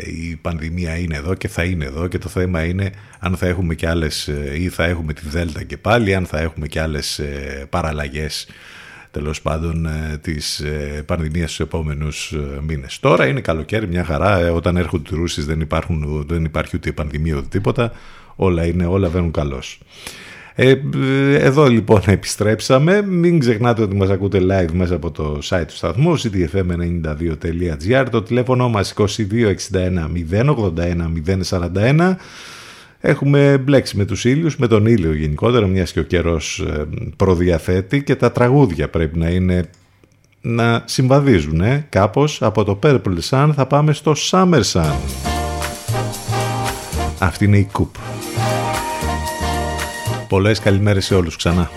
[0.07, 3.75] η πανδημία είναι εδώ και θα είναι εδώ και το θέμα είναι αν θα έχουμε
[3.75, 7.19] και άλλες ε, ή θα έχουμε τη Δέλτα και πάλι, αν θα έχουμε και άλλες
[7.19, 8.47] ε, παραλλαγές
[9.11, 12.35] τέλος πάντων ε, της ε, πανδημίας στους επόμενους
[12.67, 13.01] μήνες.
[13.01, 17.37] Τώρα είναι καλοκαίρι, μια χαρά, όταν έρχονται οι Ρούσες δεν, υπάρχουν, δεν υπάρχει ούτε πανδημία
[17.37, 17.93] ούτε τίποτα,
[18.37, 19.81] όλα, είναι, όλα βαίνουν καλώς.
[20.61, 20.75] Ε,
[21.35, 23.03] εδώ λοιπόν επιστρέψαμε.
[23.03, 28.69] Μην ξεχνάτε ότι μας ακούτε live μέσα από το site του σταθμού ctfm92.gr το τηλέφωνο
[28.69, 29.05] μας 2261
[30.31, 30.47] 081
[31.51, 32.15] 041
[33.01, 36.87] Έχουμε μπλέξει με τους ήλιους, με τον ήλιο γενικότερα, μιας και ο καιρός ε,
[37.17, 39.71] προδιαθέτει και τα τραγούδια πρέπει να είναι
[40.41, 42.43] να συμβαδίζουν ε, κάπως.
[42.43, 44.95] Από το Purple Sun θα πάμε στο Summer Sun.
[47.19, 48.18] Αυτή είναι η Coupe.
[50.29, 51.71] Πολλές καλημέρες σε όλους ξανά.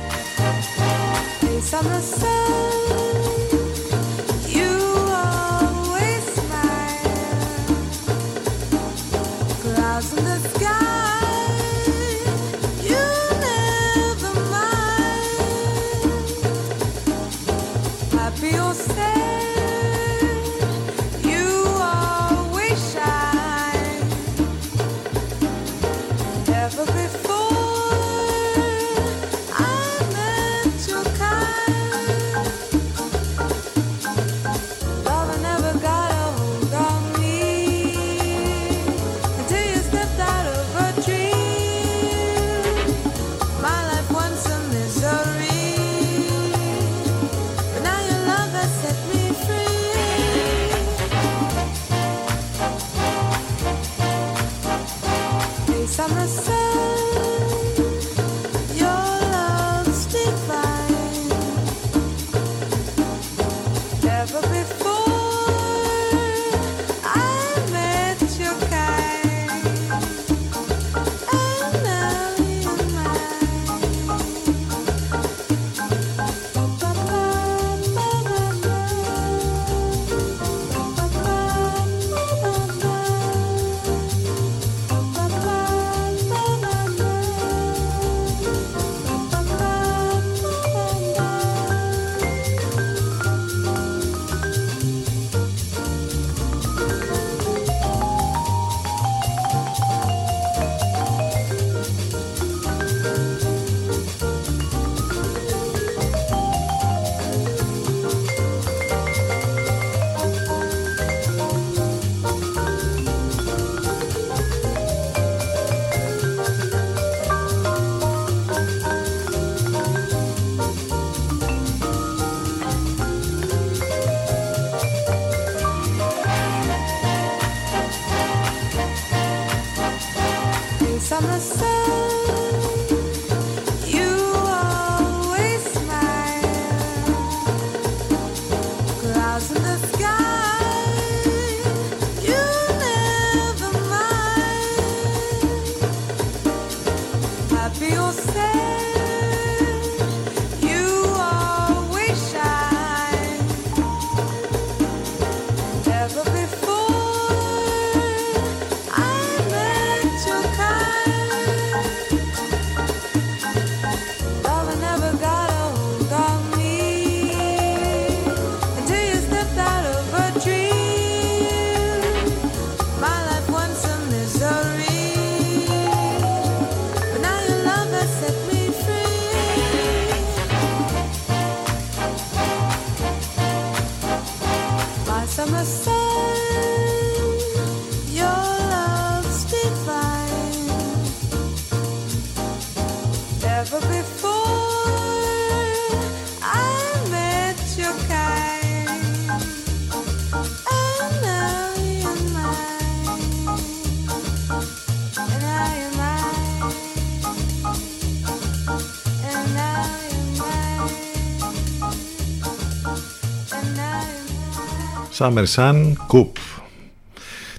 [215.22, 216.32] Summer Sun Coop.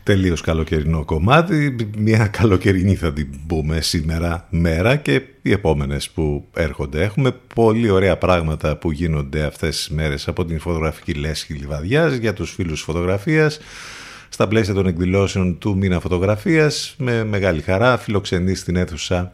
[0.02, 7.02] Τελείως καλοκαιρινό κομμάτι, μια καλοκαιρινή θα την πούμε σήμερα μέρα και οι επόμενες που έρχονται.
[7.02, 12.32] Έχουμε πολύ ωραία πράγματα που γίνονται αυτές τις μέρες από την φωτογραφική λέσχη Λιβαδιάς για
[12.32, 13.58] τους φίλους φωτογραφίας
[14.28, 19.32] στα πλαίσια των εκδηλώσεων του μήνα φωτογραφίας με μεγάλη χαρά φιλοξενεί στην αίθουσα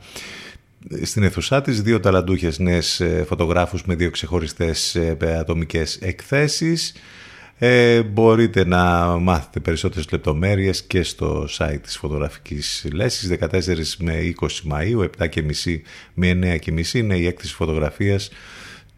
[1.02, 6.92] στην αίθουσά της δύο ταλαντούχες νέες ε, φωτογράφους με δύο ξεχωριστές ε, ατομικές εκθέσεις
[7.58, 13.38] ε, μπορείτε να μάθετε περισσότερες λεπτομέρειες και στο site της φωτογραφικής λέσης.
[13.40, 15.80] 14 με 20 Μαΐου 7.30
[16.14, 18.30] με 9.30 είναι η έκθεση φωτογραφίας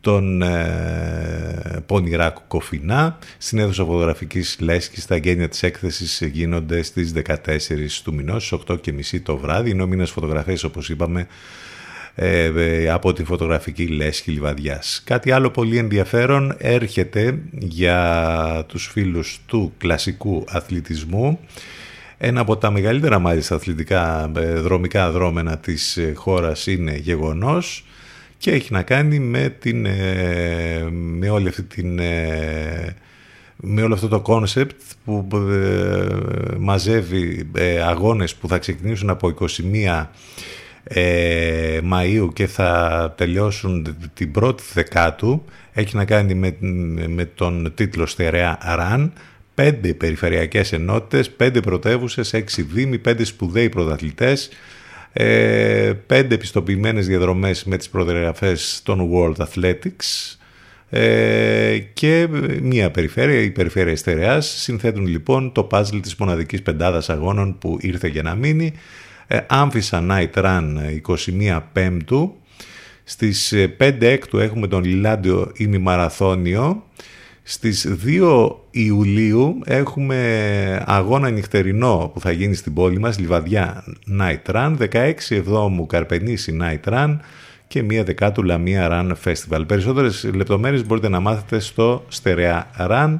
[0.00, 3.18] των ε, Πονηράκου Κοφινά.
[3.38, 7.36] Στην αίθουσα φωτογραφικής λέσχης τα γένεια της έκθεσης γίνονται στις 14
[8.04, 9.70] του μηνός 8.30 το βράδυ.
[9.70, 11.26] Είναι ο μήνας φωτογραφίες όπως είπαμε ε, ε,
[12.92, 15.02] από την φωτογραφική λέσχη Λιβαδιάς.
[15.04, 21.38] Κάτι άλλο πολύ ενδιαφέρον έρχεται για τους φίλους του κλασικού αθλητισμού
[22.22, 27.84] ένα από τα μεγαλύτερα μάλιστα αθλητικά ε, δρομικά δρώμενα της χώρας είναι γεγονός
[28.38, 29.86] και έχει να κάνει με, την,
[30.90, 32.00] με όλη αυτή την
[33.62, 35.28] με όλο αυτό το concept που
[36.58, 37.50] μαζεύει
[37.86, 40.06] αγώνες που θα ξεκινήσουν από 21
[40.82, 46.56] ε, Μαΐου και θα τελειώσουν την πρώτη δεκάτου έχει να κάνει με,
[47.08, 49.12] με τον τίτλο Στερεά Run
[49.54, 54.50] πέντε περιφερειακές ενότητες, πέντε πρωτεύουσες, έξι δήμοι, πέντε σπουδαίοι πρωταθλητές
[55.12, 60.36] ε, πέντε επιστοποιημένες διαδρομές με τις προδιαγραφές των World Athletics
[60.90, 62.28] ε, και
[62.62, 64.46] μία περιφέρεια, η περιφέρεια Στερεάς.
[64.46, 68.72] Συνθέτουν λοιπόν το παζλ της μοναδικής πεντάδας αγώνων που ήρθε για να μείνει
[69.46, 70.74] Άμφισα Night Run
[71.48, 72.34] 21 Πέμπτου.
[73.04, 76.84] Στις 5 Έκτου έχουμε τον Λιλάντιο ημιμαραθώνιο.
[77.42, 83.84] Στις 2 Ιουλίου έχουμε αγώνα νυχτερινό που θα γίνει στην πόλη μας, Λιβαδιά
[84.20, 87.16] Night Run, 16 Εβδόμου Καρπενήσι Night Run
[87.68, 89.62] και μία δεκάτου Λαμία Run Festival.
[89.66, 93.18] Περισσότερες λεπτομέρειες μπορείτε να μάθετε στο Στερεά Run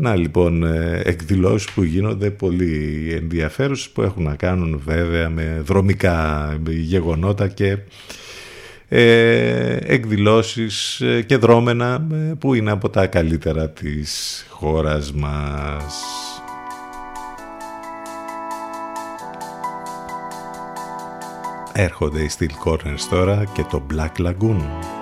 [0.00, 6.58] να λοιπόν ε, εκδηλώσεις που γίνονται πολύ ενδιαφέρουσες που έχουν να κάνουν βέβαια με δρομικά
[6.68, 7.78] γεγονότα και
[8.88, 15.94] ε, εκδηλώσεις ε, και δρόμενα ε, που είναι από τα καλύτερα της χώρας μας.
[21.72, 24.99] Έρχονται οι Steel Corners τώρα και το Black Lagoon.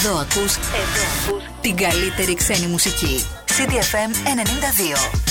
[0.00, 3.24] Εδώ ακούς, εδώ ακούς την καλύτερη ξένη μουσική.
[3.46, 4.12] CDFM
[5.24, 5.27] 92.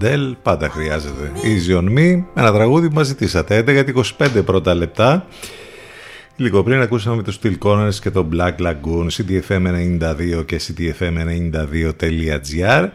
[0.00, 1.32] Αντέλ πάντα χρειάζεται.
[1.42, 3.64] Easy on me, ένα τραγούδι που μας ζητήσατε.
[3.66, 3.84] 11
[4.18, 5.26] 25 πρώτα λεπτά.
[6.36, 12.88] Λίγο πριν ακούσαμε το Steel Corners και το Black Lagoon, CTFM92 και CTFM92.gr.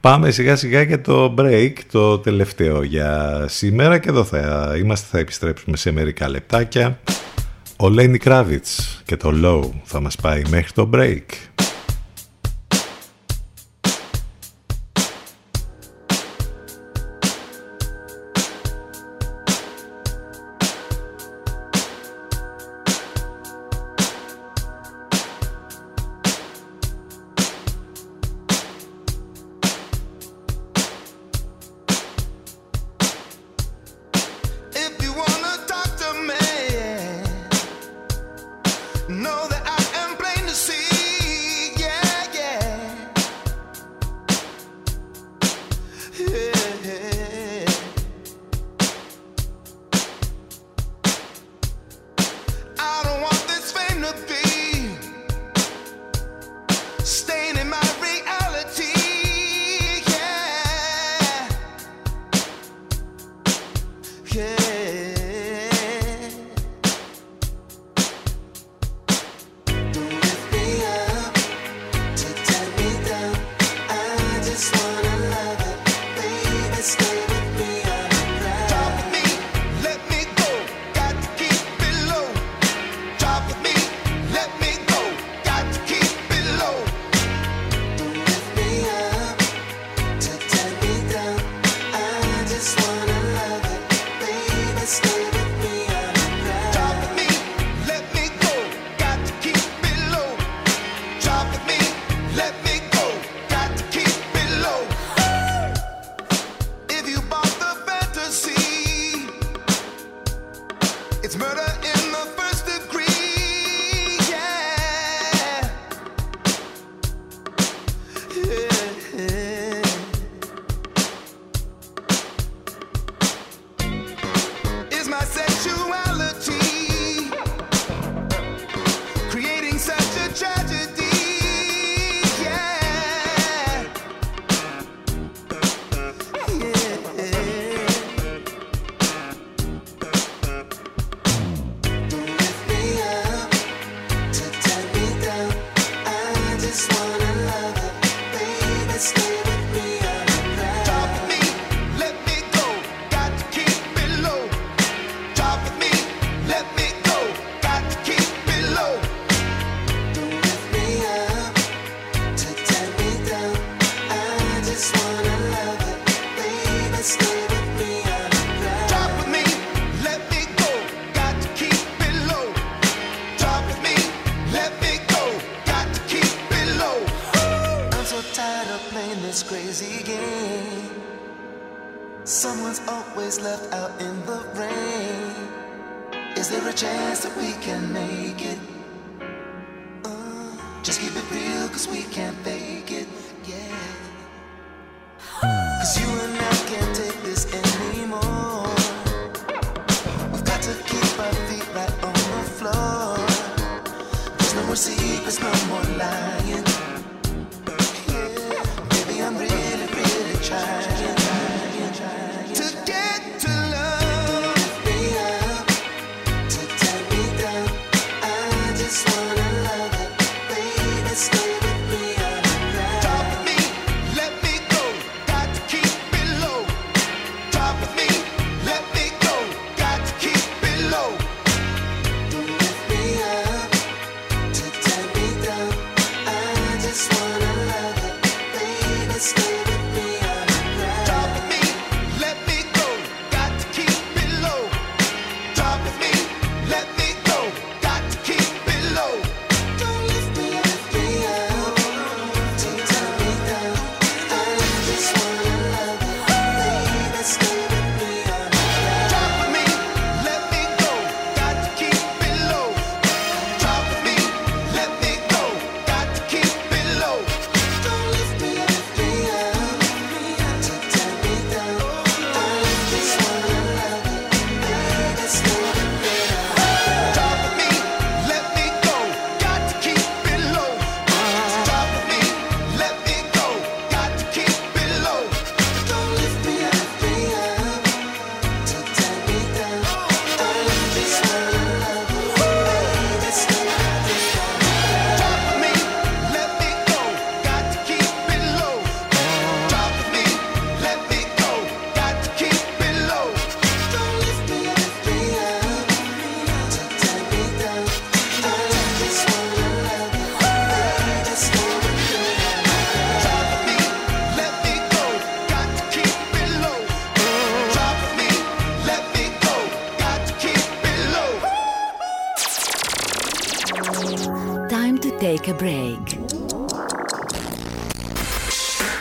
[0.00, 5.18] Πάμε σιγά σιγά για το break, το τελευταίο για σήμερα και εδώ θα είμαστε, θα
[5.18, 6.98] επιστρέψουμε σε μερικά λεπτάκια.
[7.76, 11.22] Ο Lenny Kravitz και το Low θα μας πάει μέχρι το break.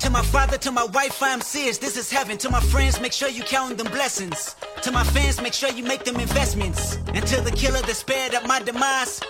[0.00, 1.78] To my father, to my wife, I'm serious.
[1.78, 2.38] This is heaven.
[2.38, 4.54] To my friends, make sure you count them blessings.
[4.82, 6.98] To my fans, make sure you make them investments.
[7.14, 9.20] And to the killer that spared up my demise,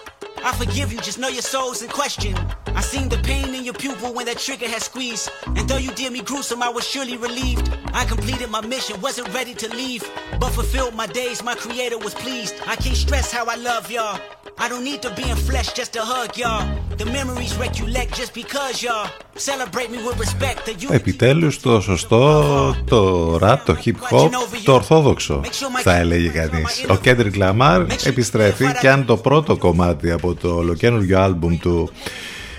[0.46, 2.36] I forgive you, just know your soul's in question.
[2.76, 5.30] I seen the pain in your pupil when that trigger had squeezed.
[5.46, 7.72] And though you did me gruesome, I was surely relieved.
[7.94, 10.04] I completed my mission, wasn't ready to leave.
[10.40, 12.56] But fulfilled my days, my creator was pleased.
[12.68, 14.20] I can't stress how I love y'all.
[14.58, 16.64] I don't need to be in flesh just to hug y'all.
[16.98, 19.10] The memories recollect just because y'all.
[19.36, 20.66] Celebrate me with respect.
[20.66, 24.30] The you Επιτέλους το σωστό, το rap, το hip hop,
[24.64, 25.42] το ορθόδοξο
[25.84, 26.86] θα έλεγε κανείς.
[26.90, 31.91] Ο Kendrick Lamar επιστρέφει και αν το πρώτο κομμάτι από το ολοκένουργιο άλμπουμ του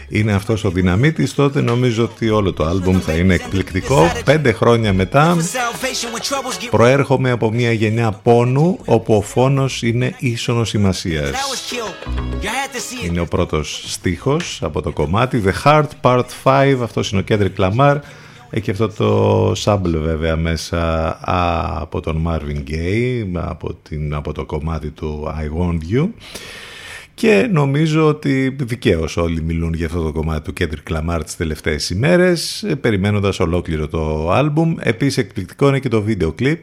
[0.09, 4.11] είναι αυτός ο δυναμίτης τότε νομίζω ότι όλο το άλμπουμ θα είναι εκπληκτικό.
[4.25, 5.37] Πέντε χρόνια μετά
[6.69, 11.31] προέρχομαι από μια γενιά πόνου όπου ο φόνος είναι ίσονος σημασίας.
[13.05, 15.43] Είναι ο πρώτος στίχος από το κομμάτι.
[15.45, 17.97] The Heart Part 5 αυτός είναι ο Kendrick Lamar
[18.49, 21.19] έχει αυτό το sample βέβαια μέσα
[21.81, 26.07] από τον Marvin Gaye από, την, από το κομμάτι του I Want You
[27.19, 31.89] και νομίζω ότι δικαίως όλοι μιλούν για αυτό το κομμάτι του Kendrick Lamar τις τελευταίες
[31.89, 34.75] ημέρες, περιμένοντας ολόκληρο το άλμπουμ.
[34.79, 36.59] Επίσης εκπληκτικό είναι και το βίντεο κλιπ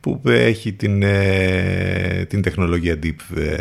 [0.00, 3.56] που έχει την, ε, την τεχνολογία deep ε,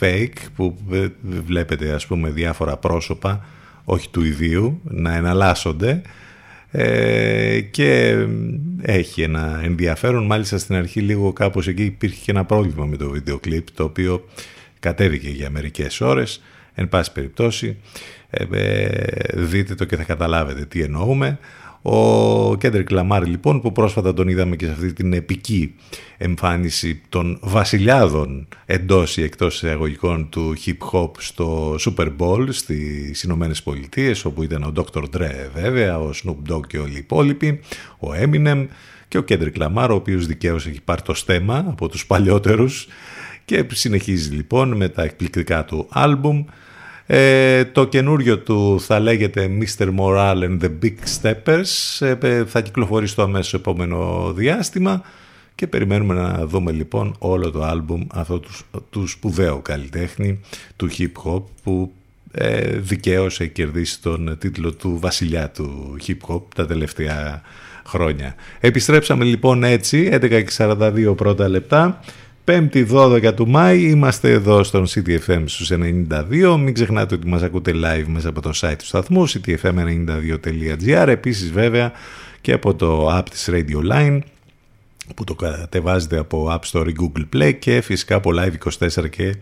[0.00, 1.06] fake που ε,
[1.46, 3.46] βλέπετε ας πούμε διάφορα πρόσωπα,
[3.84, 6.02] όχι του ιδίου, να εναλλάσσονται
[7.70, 8.16] και
[8.82, 13.10] έχει ένα ενδιαφέρον μάλιστα στην αρχή λίγο κάπως εκεί υπήρχε και ένα πρόβλημα με το
[13.10, 14.24] βίντεο κλιπ το οποίο
[14.84, 16.42] κατέβηκε για μερικές ώρες.
[16.74, 17.76] Εν πάση περιπτώσει,
[18.30, 21.38] ε, ε, δείτε το και θα καταλάβετε τι εννοούμε.
[21.82, 25.74] Ο Κέντρικ Λαμάρ λοιπόν που πρόσφατα τον είδαμε και σε αυτή την επική
[26.18, 33.62] εμφάνιση των βασιλιάδων εντός ή εκτός εισαγωγικών του hip hop στο Super Bowl στις Ηνωμένες
[33.62, 35.02] Πολιτείες όπου ήταν ο Dr.
[35.02, 37.60] Dre βέβαια, ο Snoop Dogg και όλοι οι υπόλοιποι,
[37.98, 38.66] ο Eminem
[39.08, 42.86] και ο Κέντρικ Λαμάρ ο οποίος δικαίως έχει πάρει το στέμμα από τους παλιότερους
[43.44, 46.44] και συνεχίζει λοιπόν με τα εκπληκτικά του άλμπουμ.
[47.06, 49.88] Ε, το καινούριο του θα λέγεται Mr.
[49.98, 52.06] Morale and the Big Steppers.
[52.20, 55.02] Ε, θα κυκλοφορήσει στο αμέσως επόμενο διάστημα
[55.54, 60.40] και περιμένουμε να δούμε λοιπόν όλο το άλμπουμ αυτό τους, του σπουδαίου καλλιτέχνη
[60.76, 61.92] του hip hop που
[62.32, 67.42] ε, δικαίως έχει κερδίσει τον τίτλο του βασιλιά του hip hop τα τελευταία
[67.86, 68.34] χρόνια.
[68.60, 70.08] Επιστρέψαμε λοιπόν έτσι
[70.56, 72.00] 11.42 πρώτα λεπτά
[72.46, 77.72] 5η 12 του Μάη είμαστε εδώ στον CTFM στους 92 μην ξεχνάτε ότι μας ακούτε
[77.74, 81.92] live μέσα από το site του σταθμού ctfm92.gr επίσης βέβαια
[82.40, 84.18] και από το app της Radio Line
[85.16, 89.34] που το κατεβάζετε από App Store ή Google Play και φυσικά από Live24 και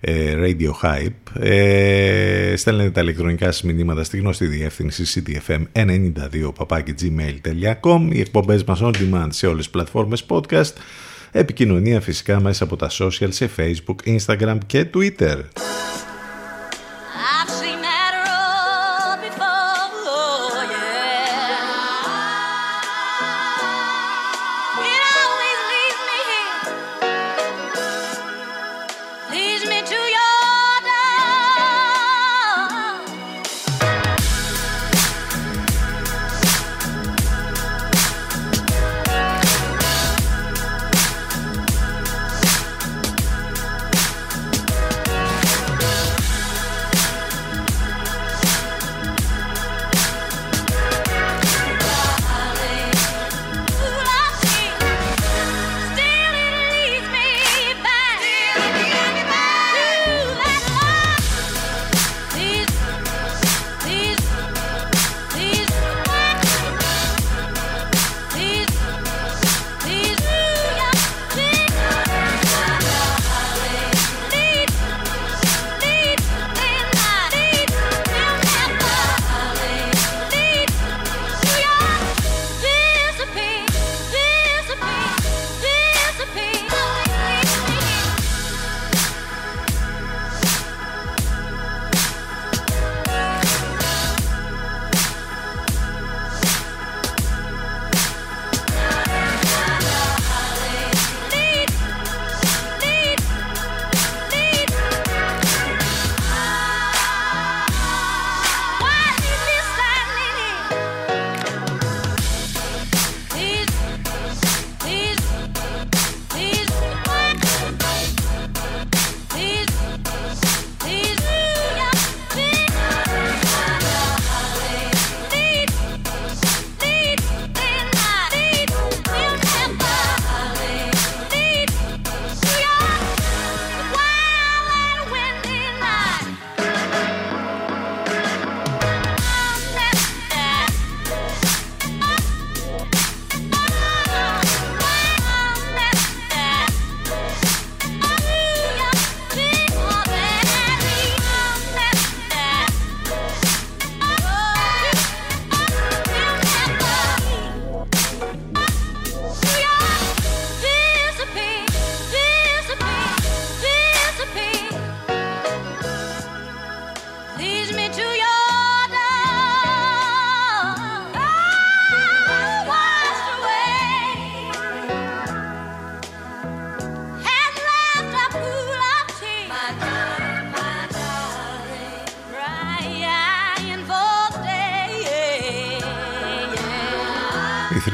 [0.00, 1.42] ε, Radio Hype.
[1.42, 6.52] Ε, στέλνετε τα ηλεκτρονικά σας μηνύματα στη γνωστή διεύθυνση ctfm92
[7.00, 10.72] gmail.com Οι εκπομπές μας on demand σε όλες τις πλατφόρμες podcast
[11.36, 15.38] Επικοινωνία φυσικά μέσα από τα social σε Facebook, Instagram και Twitter.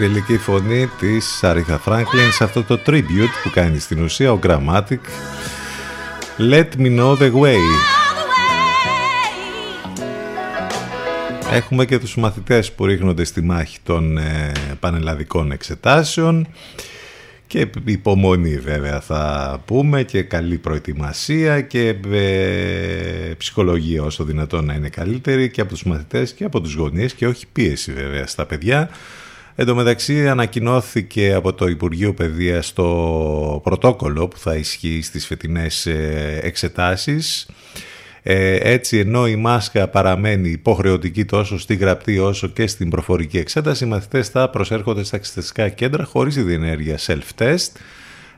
[0.03, 4.99] Θρηλυκή φωνή της Σαρίθα Φράγκλιν σε αυτό το tribute που κάνει στην ουσία ο Grammatic.
[6.39, 7.59] Let me know the way.
[11.53, 16.47] Έχουμε και τους μαθητές που ρίχνονται στη μάχη των ε, πανελλαδικών εξετάσεων.
[17.47, 24.89] Και υπομονή βέβαια θα πούμε και καλή προετοιμασία και ε, ψυχολογία όσο δυνατόν να είναι
[24.89, 28.91] καλύτερη και από τους μαθητές και από τους γονείς και όχι πίεση βέβαια στα παιδιά.
[29.61, 35.87] Εν τω μεταξύ ανακοινώθηκε από το Υπουργείο Παιδείας το πρωτόκολλο που θα ισχύει στις φετινές
[35.87, 37.49] ε, εξετάσεις.
[38.23, 43.85] Ε, έτσι ενώ η μάσκα παραμένει υποχρεωτική τόσο στη γραπτή όσο και στην προφορική εξέταση,
[43.85, 47.70] οι μαθητές θα προσέρχονται στα εξεταστικά κέντρα χωρίς η διενέργεια self-test,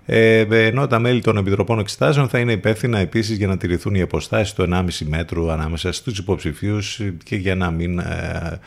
[0.07, 4.01] ε, ενώ τα μέλη των Επιτροπών Εξετάσεων θα είναι υπεύθυνα επίσης για να τηρηθούν οι
[4.01, 7.99] αποστάσεις του 1,5 μέτρου ανάμεσα στους υποψηφίους και για να μην...
[7.99, 8.59] Ε, ε,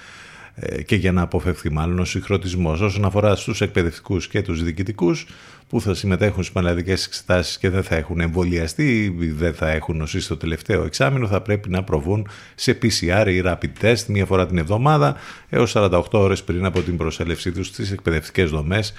[0.86, 2.82] και για να αποφευθεί μάλλον ο συγχρονισμός.
[2.82, 5.28] Όσον αφορά στους εκπαιδευτικούς και τους διοικητικούς,
[5.70, 9.98] που θα συμμετέχουν στις πανελλαδικές εξετάσεις και δεν θα έχουν εμβολιαστεί ή δεν θα έχουν
[9.98, 14.46] νοσήσει στο τελευταίο εξάμεινο θα πρέπει να προβούν σε PCR ή rapid test μία φορά
[14.46, 15.16] την εβδομάδα
[15.50, 18.94] έως 48 ώρες πριν από την προσέλευσή τους στις εκπαιδευτικές δομές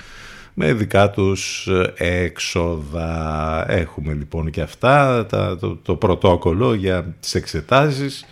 [0.55, 3.65] με δικά τους έξοδα.
[3.69, 5.27] Έχουμε λοιπόν και αυτά,
[5.61, 8.27] το, το πρωτόκολλο για τις εξετάσεις.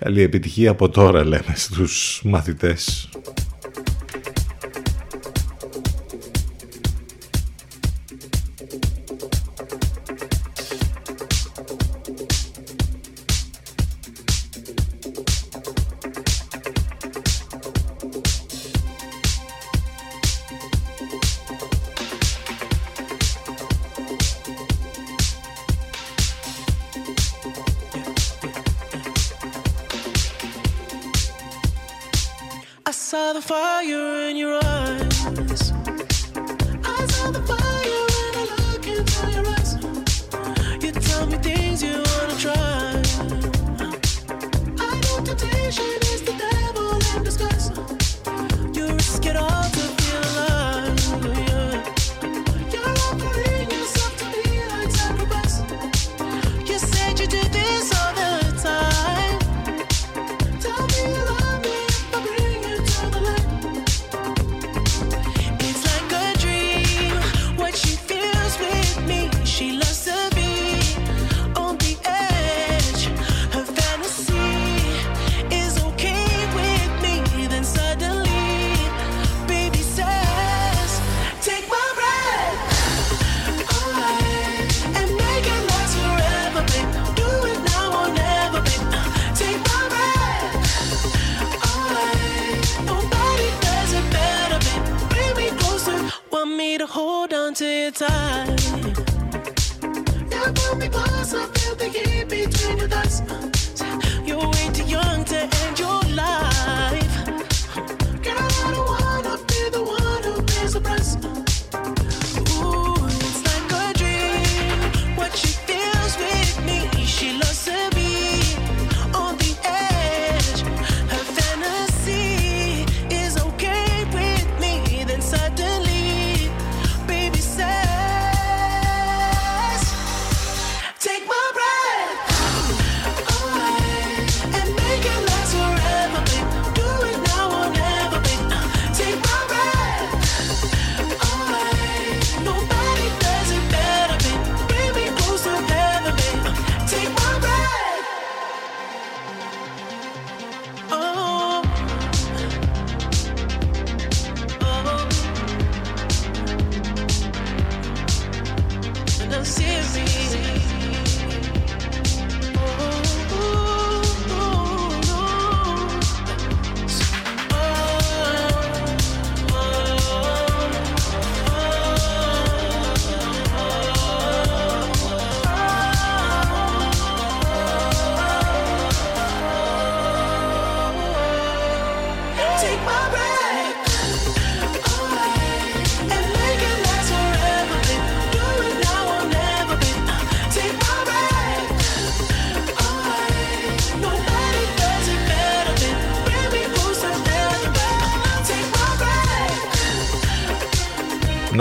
[0.00, 3.08] Καλή επιτυχία από τώρα λέμε στους μαθητές.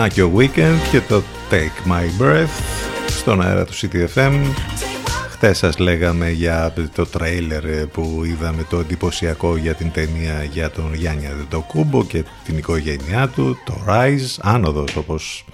[0.05, 2.61] Να και ο Weekend και το Take My Breath
[3.07, 4.33] στον αέρα του CTFM
[5.29, 10.93] Χτες σας λέγαμε για το τρέιλερ που είδαμε το εντυπωσιακό για την ταινία για τον
[10.93, 15.45] Γιάννη Αντετοκούμπο και την οικογένειά του, το Rise, άνοδος όπως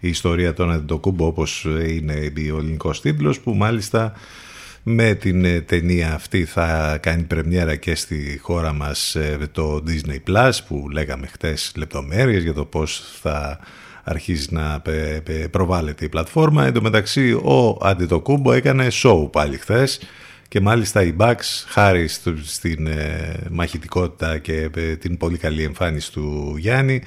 [0.00, 4.12] η ιστορία των Αντετοκούμπο όπως είναι ο ελληνικός τίτλος που μάλιστα
[4.82, 9.16] με την ταινία αυτή θα κάνει πρεμιέρα και στη χώρα μας
[9.52, 13.58] το Disney Plus που λέγαμε χτες λεπτομέρειες για το πώς θα
[14.08, 14.82] αρχίζει να
[15.50, 16.66] προβάλλεται η πλατφόρμα.
[16.66, 20.00] Εν τω μεταξύ ο Αντιτοκούμπο έκανε show πάλι χθες
[20.48, 22.08] και μάλιστα οι Bucks χάρη
[22.42, 27.02] στην ε, μαχητικότητα και ε, την πολύ καλή εμφάνιση του Γιάννη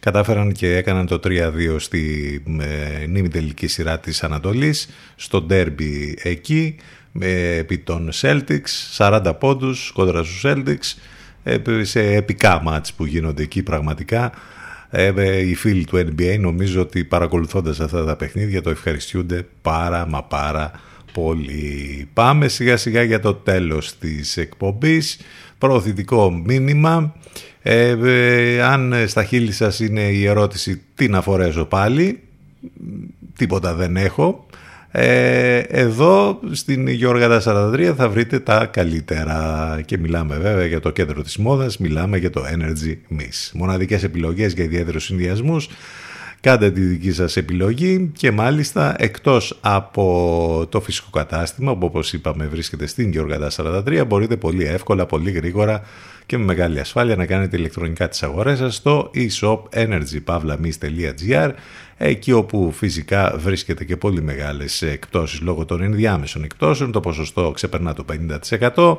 [0.00, 1.30] κατάφεραν και έκαναν το 3-2
[1.76, 6.76] στη ε, νήμη τελική σειρά της Ανατολής στο derby εκεί
[7.58, 10.94] επί των Celtics 40 πόντους κόντρα στους Celtics
[11.82, 14.32] σε επικά μάτς που γίνονται εκεί πραγματικά
[14.96, 20.06] ε, ε, οι φίλοι του NBA νομίζω ότι παρακολουθώντας αυτά τα παιχνίδια το ευχαριστούνται πάρα
[20.06, 20.70] μα πάρα
[21.12, 22.08] πολύ.
[22.12, 25.18] Πάμε σιγά σιγά για το τέλος της εκπομπής.
[25.58, 27.14] Προωθητικό μήνυμα.
[27.62, 32.20] Ε, ε αν στα χείλη σας είναι η ερώτηση τι να φορέσω πάλι,
[33.36, 34.46] τίποτα δεν έχω.
[34.96, 41.22] Ε, εδώ στην Γιώργα 43 θα βρείτε τα καλύτερα και μιλάμε βέβαια για το κέντρο
[41.22, 43.50] της μόδας, μιλάμε για το Energy Miss.
[43.52, 45.68] Μοναδικές επιλογές για ιδιαίτερους συνδυασμούς,
[46.40, 52.46] κάντε τη δική σας επιλογή και μάλιστα εκτός από το φυσικό κατάστημα που όπως είπαμε
[52.46, 55.82] βρίσκεται στην Γιώργα 43 μπορείτε πολύ εύκολα, πολύ γρήγορα
[56.26, 61.50] και με μεγάλη ασφάλεια να κάνετε ηλεκτρονικά τις αγορές σας στο e-shop energypavlamis.gr
[61.96, 67.94] εκεί όπου φυσικά βρίσκεται και πολύ μεγάλες εκπτώσεις λόγω των ενδιάμεσων εκπτώσεων, το ποσοστό ξεπερνά
[67.94, 68.04] το
[68.74, 68.96] 50%.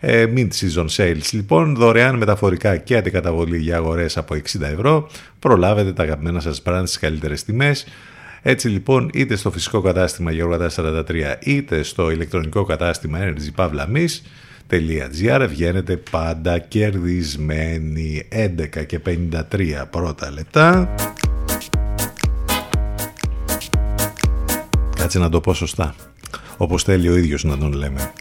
[0.00, 5.10] Ε, Mint Season Sales λοιπόν, δωρεάν μεταφορικά και αντικαταβολή για αγορές από 60 ευρώ.
[5.38, 7.86] Προλάβετε τα αγαπημένα σας brands στις καλύτερες τιμές.
[8.42, 13.86] Έτσι λοιπόν είτε στο φυσικό κατάστημα Γεωργατά 43 είτε στο ηλεκτρονικό κατάστημα Energy Pavla
[14.70, 19.00] .gr βγαίνετε πάντα κερδισμένοι 11 και
[19.50, 20.94] 53 πρώτα λεπτά
[25.04, 25.94] Κάτσε να το πω σωστά.
[26.56, 28.12] Όπως θέλει ο ίδιος να τον λέμε.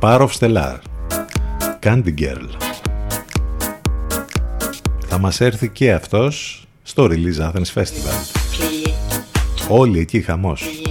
[0.00, 0.76] Power of Stellar.
[1.82, 2.48] Candy Girl.
[5.06, 8.36] Θα μας έρθει και αυτός στο Release Athens Festival.
[9.68, 10.85] Όλοι εκεί χαμός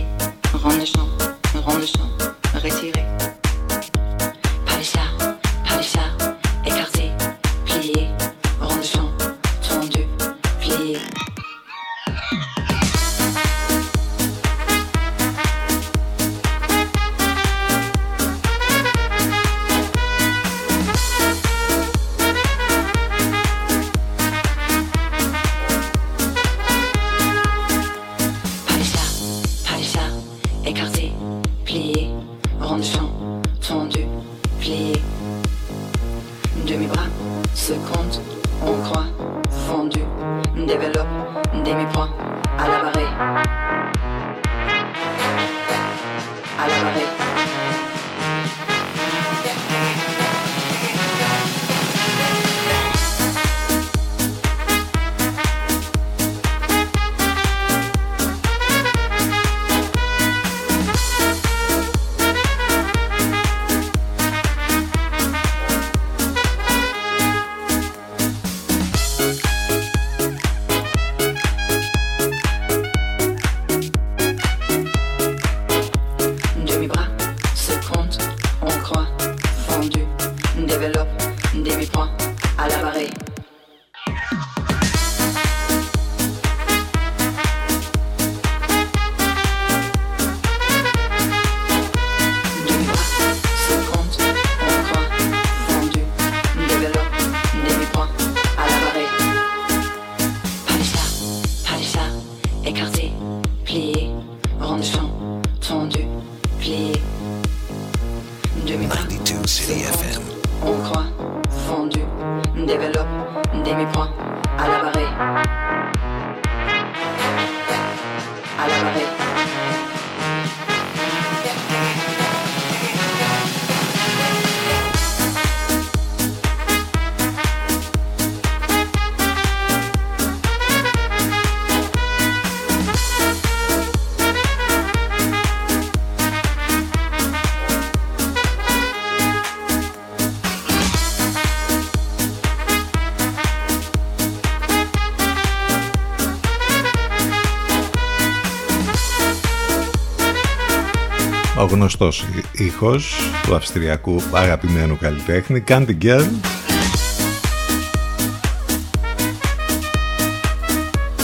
[151.86, 156.26] γνωστός ήχος του αυστριακού αγαπημένου καλλιτέχνη Candy Girl.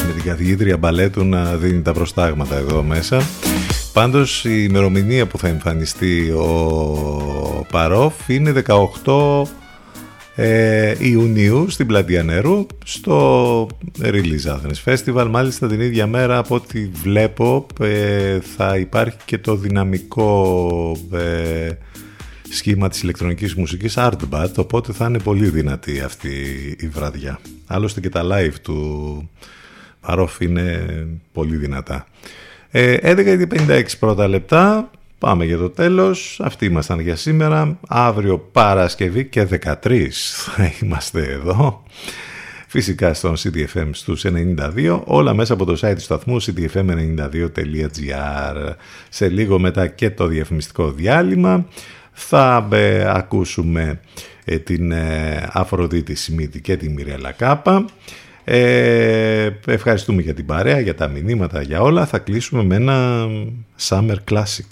[0.08, 3.22] Με την καθηγήτρια μπαλέτου να δίνει τα προστάγματα εδώ μέσα.
[3.94, 8.64] Πάντως η ημερομηνία που θα εμφανιστεί ο Παρόφ είναι
[9.04, 9.44] 18
[10.36, 12.66] ε, Ιουνίου στην Πλατεία Νερού
[13.02, 13.68] στο
[14.02, 15.28] Release Athens Festival.
[15.30, 21.70] Μάλιστα την ίδια μέρα από ό,τι βλέπω ε, θα υπάρχει και το δυναμικό ε,
[22.50, 26.30] σχήμα της ηλεκτρονικής μουσικής Artbat οπότε θα είναι πολύ δυνατή αυτή
[26.80, 27.40] η βραδιά.
[27.68, 29.30] Άλλωστε και τα live του
[30.02, 30.88] Παρόφ είναι
[31.34, 32.08] πολύ δυνατά.
[32.72, 36.40] 11.56 πρώτα λεπτά Πάμε για το τέλος.
[36.44, 37.78] Αυτοί ήμασταν για σήμερα.
[37.88, 39.48] Αύριο Παρασκευή και
[39.84, 40.08] 13
[40.46, 41.84] θα είμαστε εδώ.
[42.74, 48.74] Φυσικά στον CDFM στους 92, όλα μέσα από το site του σταθμού cdfm92.gr.
[49.10, 51.68] Σε λίγο μετά και το διαφημιστικό διάλειμμα
[52.12, 54.00] θα ε, ακούσουμε
[54.46, 57.86] ε, την ε, Αφροδίτη Σιμίτη και την Μιρέλα Κάπα.
[58.44, 62.06] Ε, ευχαριστούμε για την παρέα, για τα μηνύματα, για όλα.
[62.06, 63.28] Θα κλείσουμε με ένα
[63.90, 64.72] Summer Classic.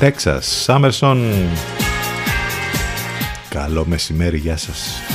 [0.00, 1.18] Texas, Summerson.
[3.54, 5.13] Καλό μεσημέρι, γεια σας.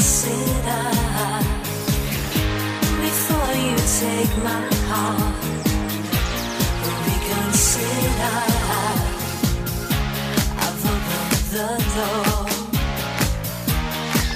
[0.00, 0.84] consider
[3.04, 5.34] before you take my heart.
[10.64, 12.46] I've opened the door.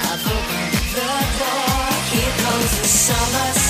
[0.09, 1.85] I've opened the door.
[2.12, 2.35] Here
[2.77, 3.64] the summer.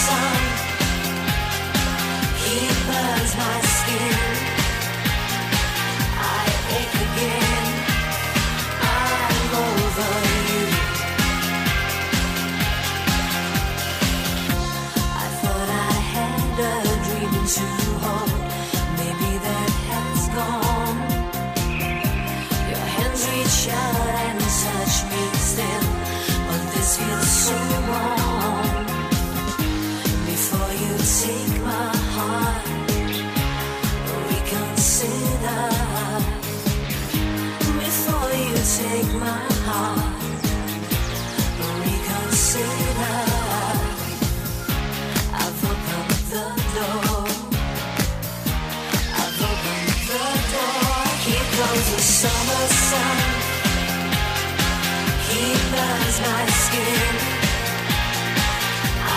[56.25, 57.15] my skin.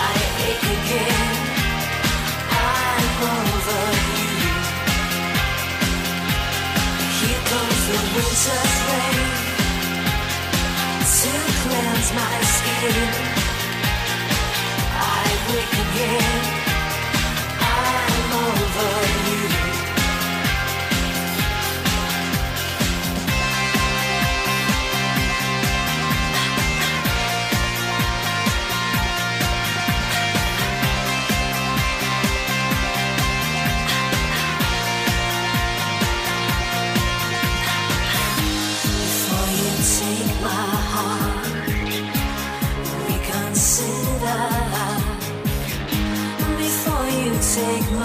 [0.06, 0.14] I
[0.48, 1.36] ache again.
[2.50, 4.54] I'm over you.
[7.18, 9.28] Here comes the winter's rain
[11.18, 11.32] to
[11.62, 13.10] cleanse my skin.
[15.20, 16.42] I wake again.
[17.60, 18.92] I'm over
[19.24, 19.27] you.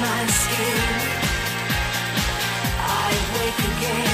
[0.00, 1.20] my skin.
[2.78, 4.09] I wake again.